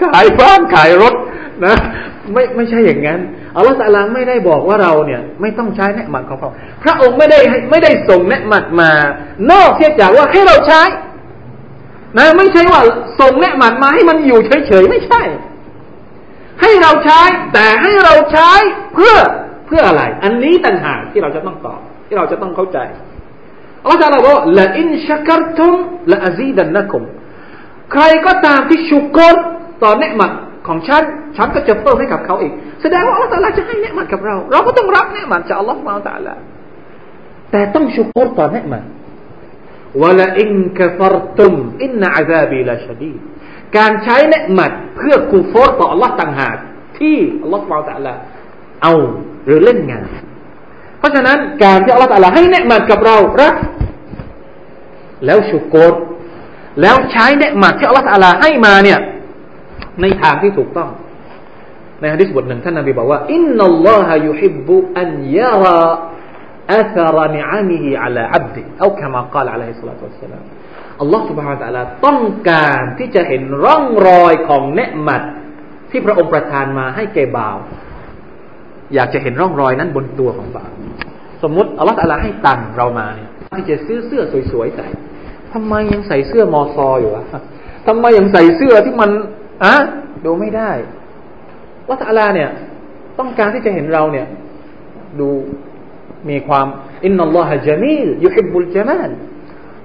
[0.04, 1.14] ขายบ้านขายรถ
[1.66, 1.76] นะ
[2.34, 3.20] ไม่ไม่ใช่อย่างนั้น
[3.56, 7.40] อัลลอฮฺตาลาไม่ได้บอกว่าเราเนี่ย ไม่ต้องใช้เนืหมัดของพระองค์พระองค์ไม่ได้
[7.72, 8.92] ไม่ได้ส่งเนืหมัดมา
[9.52, 10.82] นอกเสียจากว่าให้เราใช้
[12.18, 12.82] นะไม่ใช่ว่า
[13.20, 15.22] ส่งเนืหมัดมาให้มันอยู่เฉยๆไม่ใช่
[16.62, 17.22] ให้เราใช้
[17.54, 18.52] แต่ให้เราใช้
[18.94, 19.16] เพื่อ
[19.68, 22.78] เพื่ออะไร อันนี้ต่างหากที่เราจะต้องตอบที่เราจะต้องเข้าใจ
[23.84, 25.76] อัลลอฮฺตรัสว่าละอินชักรตุม
[26.12, 27.04] ละอซีดันนะคุม
[27.92, 29.36] ใครก็ตามที่ชุกร
[29.84, 30.32] ต่อเนหมัด
[30.68, 31.04] ของฉัน
[31.38, 36.36] ฉันก็จะเพิ่มให้กับเขาอีก แสดงว่าอัลลอฮฺจะให้เนหมัดกับเรา เราก็ต้องรับเนหมัดจากอัลลอฮฺมาตะละ
[37.52, 38.84] แต่ต้องชุกรต่อเนหมัด
[40.02, 43.14] วะละอินกฟรตุมอินนอาซาบีละชดี
[43.78, 46.58] การใช้เนืหมัดเพื่อกูฟอร์ต่ออัลลอฮฺต่างหาก
[47.00, 48.14] ที่อัลลอฮฺมาตะละ
[48.84, 48.94] เอา
[49.46, 50.06] หรือเล่นงาน
[51.00, 53.56] เพราะฉะนั้นการที่อัลลอฮฺตาลาให้เนืหมัดกับเรารับ
[55.26, 55.94] แล้วชุกร
[56.82, 59.00] แล้วใช้เนืหมัดที่อัลลอฮฺตาลาให้มาเนี่ย
[60.02, 60.90] ในทางที่ถูกต้อง
[62.00, 65.82] ในฮะดิษบทหนึ่งท่านนบีบอกว่าอินนัลลอฮฺยุฮิบบุอันยารา
[66.73, 70.45] อัธรนิอามิฮิอัลาอับดิเอาคำกล่าวอะลัยฮิสลาตุสลาม
[71.01, 72.21] อัลลอฮฺ سبحانه และ تعالى ต้อง
[72.51, 75.23] การที่จะเห็นร่องรอยของเนืหมัด
[75.91, 77.57] ที่พระองค์ประทานมาให้แก่บ่าว
[78.95, 80.71] อยากจะเห็นร่องรอยนั้นบนตัวของบ่าว
[81.43, 84.23] สมมุติอัลลอฮฺอะไรให้ตังเรามาเนี่ยที่จะซื้อเสื้อ
[84.53, 84.87] สวยๆใส่
[85.53, 87.25] ทำไมยังใส่เสื้อมอซออยู่อะ
[87.87, 89.11] ทำไมยังใส่เสื้อที่มัน
[89.65, 89.75] อะ
[90.25, 90.71] ดูไม่ได้
[91.89, 92.51] วัตลาเนี่ย
[93.19, 94.27] ต้องการที่จะเห็นเราเนี่ย
[95.21, 95.29] ดู
[96.30, 96.68] มีความ
[97.06, 99.10] อินนัลลอฮะจามีลยุฮิบุลจามาน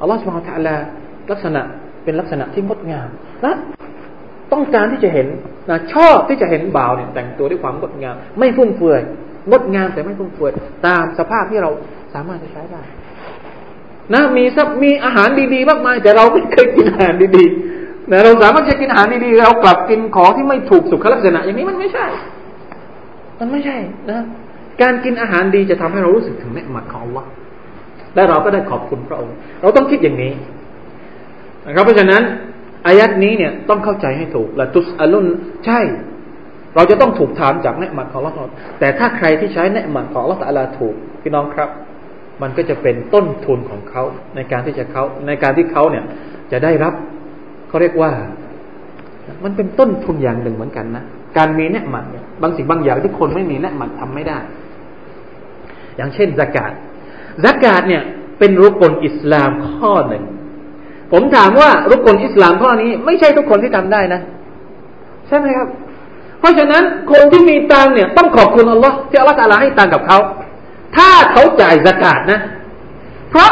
[0.01, 0.77] อัลลอฮฺสุบฮานตะลา
[1.31, 1.63] ลักษณะ
[2.05, 3.09] เป็นลักษณะที่งดงาม
[3.45, 3.55] นะ
[4.53, 5.27] ต้องการที่จะเห็น
[5.71, 9.01] นะชอบที่จะเห็นบ่าวเนี่ยแต่งตัวด้วยความงดงาม ไม่ฟุ่มเฟือย
[9.51, 10.53] งดงามแต่ไม่ฟุ่มเฟือย
[10.87, 11.71] ตามสภาพที่เรา
[12.15, 12.83] สามารถจะใช้ได้
[14.15, 22.07] นะมีซับมีอาหารดีๆมากมาย แต่เราไม่เคยกินอาหารดีๆนะเราสามารถจะกินอาหารดีๆเรากลับกินของที่ไม่ถูกสุขลักษณะ อย่างนี้มันไม่ใช่
[23.41, 23.77] มันไม่ใช่
[24.11, 24.21] นะ
[24.83, 27.25] การกินอาหารดีจะทำให้เรารู้สึกถึงเนืหมัดของ Allah
[28.15, 30.33] และเราก็ได้ขอบคุณพระองค์ เราต้องคิดอย่างนี้
[31.67, 32.23] นะครับเพราะฉะนั้น
[32.87, 35.27] อายัดนี้เนี่ยต้องเข้าใจให้ถูกละตุสอลุน
[35.67, 35.81] ใช่
[36.77, 38.33] เราจะต้องถูกถามจากเนืหมัดของลอ
[38.81, 41.69] แต่ถ้าใครที่ใช้เนืหมัดของลอตาลาถูกพี่น้องครับ
[42.43, 44.03] มันก็จะเป็นต้นทุนของเขา
[44.37, 46.05] ในการที่จะเขาในการที่เขาเนี่ย
[46.53, 46.95] จะได้รับ
[47.69, 48.11] เขาเรียกว่า
[49.45, 51.05] มันเป็นต้นทุนอย่างหนึ่งเหมือนกันนะ
[51.39, 54.39] การมีเนืหมัดเนี่ยบางสิ่งบางอย่างที่คนไม่มีเนืหมัดทำไม่ได้
[55.97, 56.73] อย่างเช่นสกาด
[57.45, 58.03] สกาดเนี่ย
[58.39, 60.25] เป็นรุกลอิสลามข้อหนึ่ง
[61.13, 64.21] ผมถามว่ารุกลอิสลามข้อนี้ ไม่ใช่ทุกคนที่ทำได้นะ
[65.29, 65.69] ใช่ไหมครับ
[66.41, 66.83] เพราะฉะนั้น
[67.13, 70.19] คนที่มีตังเนี่ยต้องขอบคุณอัลลอฮ์ที่อัลลอฮ์ตาลาให้ตังกับเขา
[70.97, 72.41] ถ้าเขาจ่ายสกาดนะ
[73.31, 73.51] เพราะ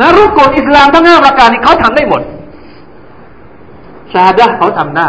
[0.00, 2.22] นะรุกลอิสลามทั้งห้าประการนี้เขาทำได้หมด
[4.12, 5.08] ชาดะเขาทำได้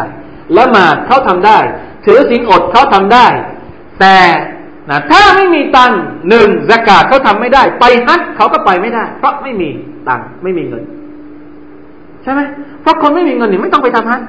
[0.57, 1.59] ละหมาดเขาทำได้
[2.05, 3.27] ถือสิงอดเขาทำได้
[3.99, 4.15] แต่
[4.89, 5.91] นะถ้าไม่มีตัง
[6.29, 9.69] หนึ่งสกาดเขาทำไม่ได้ ไปฮัทเขาก็ไปไม่ได้ เพราะไม่มี
[10.07, 10.83] ตังไม่มีเงิน
[12.23, 12.41] ใช่ไหม
[12.81, 14.21] เพราะคนไม่มีเงินเนี่ยไม่ต้องไปทำฮัจ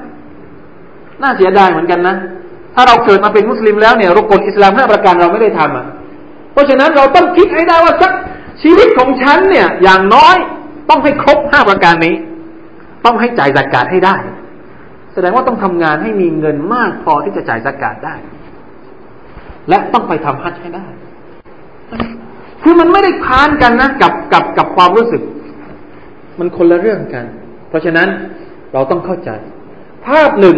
[1.21, 2.15] น่าเสียดายเหมือนกันนะ
[2.75, 5.85] ถ้าเราเกิดมาเป็นมุสลิมแล้วเนี่ยรกลอิสลามห้าประการเราไม่ได้ทำอะ
[6.53, 8.11] เพราะฉะนั้นเราต้องคิดให้ได้ว่าสัก
[8.63, 10.35] ชีวิตของฉันเนี่ย อย่างน้อย
[10.89, 12.15] ต้องให้ครบห้าประการนี้
[13.05, 14.15] ต้องให้จ่ายจากาดให้ได้
[15.13, 18.15] แสดงว่าต้องทำงานให้มีเงินมากพอที่จะจ่ายจากาดได้
[19.69, 20.85] และต้องไปทำฮัจให้ได้
[22.63, 25.21] คือมันไม่ได้ค้านกันนะกับกับกับความรู้สึก
[26.39, 27.25] มันคนละเรื่องกัน
[27.69, 28.07] เพราะฉะนั้น
[28.73, 29.29] เราต้องเข้าใจ
[30.07, 30.57] ภาพหนึ่ง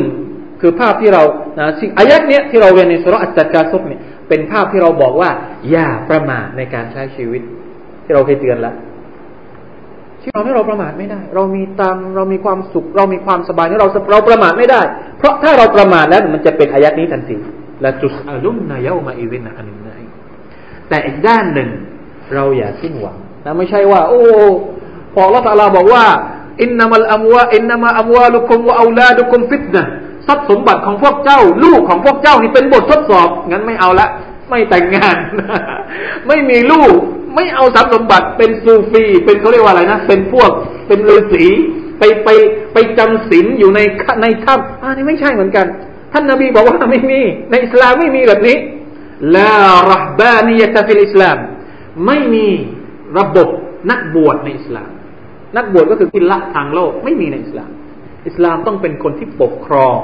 [0.62, 1.24] คือภาพที่เรา
[1.60, 5.30] นะสิ่งอายัดเนี้ยที่เราเรียนในสุรอัจจการซุบเนี่ยเป็นภาพที่เราบอกว่า
[5.72, 7.42] อย่าประมาทในการใช้ชีวิต
[8.04, 8.76] ที่เราเคยเตือนแล้ว
[10.22, 14.82] ที่เราให้เราประมาทไม่ได้ เรามีตังเรามีความสุข เรามีความสบายที่เราเราประมาทไม่ได้
[15.18, 17.38] เพราะถ้าเราประมาทแล้วมันจะเป็นอายัดนี้ทันที
[17.84, 19.76] ละจุสอาลุมนายามาอีวินอันนี้
[20.90, 21.70] แต่อีกด้านหนึ่ง
[22.34, 24.22] เราอย่าสิ้นหวังนะไม่ใช่ว่า โอ้
[25.14, 26.06] พอละตาลาบอกว่า
[26.62, 29.84] อินนามัลอัมวาอินนามาอัมวาลุคุมวะอูลาดุคุมฟิตนะ
[30.28, 34.08] ทรัพย์สมบัติของพวกเจ้า ลูกของพวกเจ้านี่เป็นบททดสอบ งั้นไม่เอาละ
[34.50, 35.18] ไม่แต่งงาน
[36.28, 36.94] ไม่มีลูก
[37.36, 40.50] ไม่เอาทรัพย์สมบัติเป็นซูฟี เป็นเขาเรียกว่าอะไรนะ เป็นพวก
[40.88, 41.46] เป็นฤาษี
[42.00, 42.30] ไปไป
[42.74, 43.80] ไปจำศีลอยู่ใน
[44.22, 45.66] ในถ้ำอันนี้ไม่ใช่เหมือนกัน
[46.12, 48.58] ท่านนาบีบอกว่าไม่มี ในอิสลามไม่มีแบบนี้
[49.36, 49.58] ลา
[49.92, 51.38] รหบานียะตฟิลอิสลาม
[52.06, 52.48] ไม่มี
[53.18, 53.48] ระบบ
[53.92, 54.90] นักบวชในอิสลาม
[55.58, 57.70] นักบวชก็คือกินละทางโลกไม่มีในอิสลาม
[58.28, 59.98] อิสลามต้องเป็นคนที่ปกครอง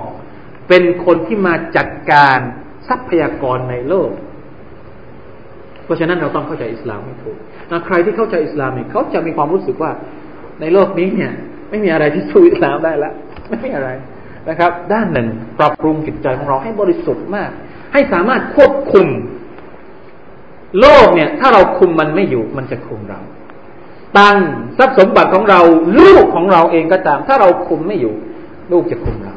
[0.69, 2.39] เป็นคนที่มาจัดการ
[2.87, 4.11] ทรัพยากรในโลก
[5.85, 7.37] เพราะฉะนั้นเราต้องเข้าใจอิสลามให้ถูก
[7.71, 9.91] นะใครที่เข้าใจอิสลามเนี่ยเขาจะมีความรู้สึกว่า
[10.61, 11.31] ในโลกนี้เนี่ย
[11.69, 13.11] ไม่มีอะไรที่สู้อิสลามได้ละ
[13.49, 13.89] ไม่มีอะไร
[14.49, 15.27] นะครับ ด้านหนึ่ง
[15.59, 17.51] ปรับปรุงจิตใจของเราให้บริสุทธิ์มาก
[17.93, 19.07] ให้สามารถควบคุม
[20.79, 23.19] โลกเนี่ย ถ้าเราคุมมันไม่อยู่มันจะคุมเรา
[24.17, 24.37] ตัง
[24.77, 25.59] ทรัพย์สมบัติของเรา
[25.99, 28.13] ลูกของเราเองก็ตาม ถ้าเราคุมไม่อยู่
[28.71, 29.35] ลูกจะคุมเรา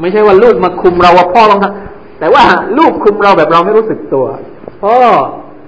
[0.00, 2.42] ไม่ใช่ว่าลูกมาคุมเราว่าพ่อต้องทำแต่ว่า
[2.78, 4.26] ลูกคุมเราแบบเราไม่รู้สึกตัว
[4.82, 4.94] พ่อ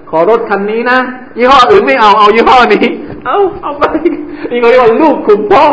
[0.09, 0.99] ขอรถคันนี้นะ
[1.37, 2.85] ยี่ห้ออื่นไม่เอาเอายี่ห้อนี้
[3.25, 3.83] เอาเอาไป
[4.51, 5.65] นี่เขาเรียกว่าลูกคุมพ่อ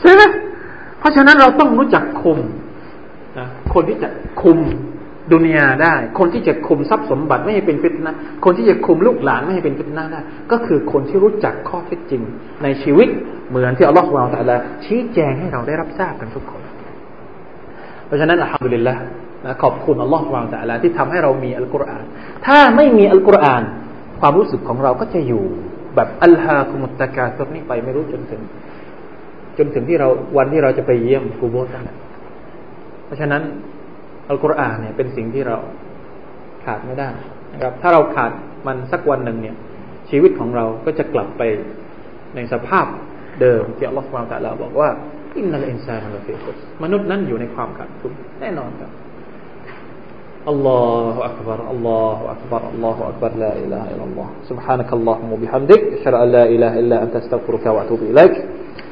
[0.00, 0.22] ใช่ไหม
[1.02, 2.38] เพราะฉะนั้นเราต้องรู้จักคุม
[3.38, 4.08] นะคนที่จะ
[4.42, 4.58] คุม
[5.32, 10.20] ดุนยาได้ คนที่จะคุมทรัพย์สมบัติไม่ให้เป็นฟิตนะคนที่จะคุมลูกหลานไม่ให้เป็นฟิตนะได้
[10.52, 12.22] ก็คือคนที่รู้จักข้อเท็จจริง
[12.62, 13.08] ในชีวิต
[13.48, 16.62] เหมือนที่อัลลอฮฺสุบานตะลาชี้แจงให้เราได้รับทราบกันทุกคน
[18.06, 18.94] เพราะฉะนั้นอัลฮัมดุลิลละ
[19.44, 22.04] นะขอบคุณอัลลอฮฺสุบานตะลาที่ทำให้เรามีอัลกุรอาน
[22.46, 23.62] ถ้าไม่มีอัลกุรอาน
[24.20, 25.44] ความรู้สึกของเราก็จะอยู่
[25.94, 28.42] แบบอัลฮาคุมุตตะกาตัวนี้ไปไม่รู้จนถึง
[29.57, 30.07] จนถึงที่เรา
[30.37, 31.97] วันที่เราจะไปเยี่ยมกูโบสนั่นแหละ
[33.05, 33.41] เพราะฉะนั้น
[34.29, 35.57] อัลกุรอานเนี่ยเป็นสิ่งที่เรา
[36.65, 37.09] ขาดไม่ได้
[37.53, 38.31] นะครับ ถ้าเราขาด
[38.67, 39.55] มันสักวันหนึ่งเนี่ย
[40.09, 41.43] ชีวิตของเราก็จะกลับไป
[42.35, 42.85] ในสภาพ
[43.41, 44.89] เดิมที่อัลลอฮฺสุบานตะลาบอกว่า
[45.37, 48.11] อินนัลอินซานลาฟิคุสมนุษย์นั้นอยู่ในความขาดทุน
[48.41, 48.91] แน่นอนครับ
[50.49, 50.81] อัลลอ
[51.13, 58.35] ฮฺอักบารอัลลอฮฺอักบารอัลลอฮฺอักบารลาอิลาฮะอิลลัลลอฮฺ سبحانك اللهم وبحمدك أشهد أن لا إله إلا أنت أستغفرك وأتوب إليك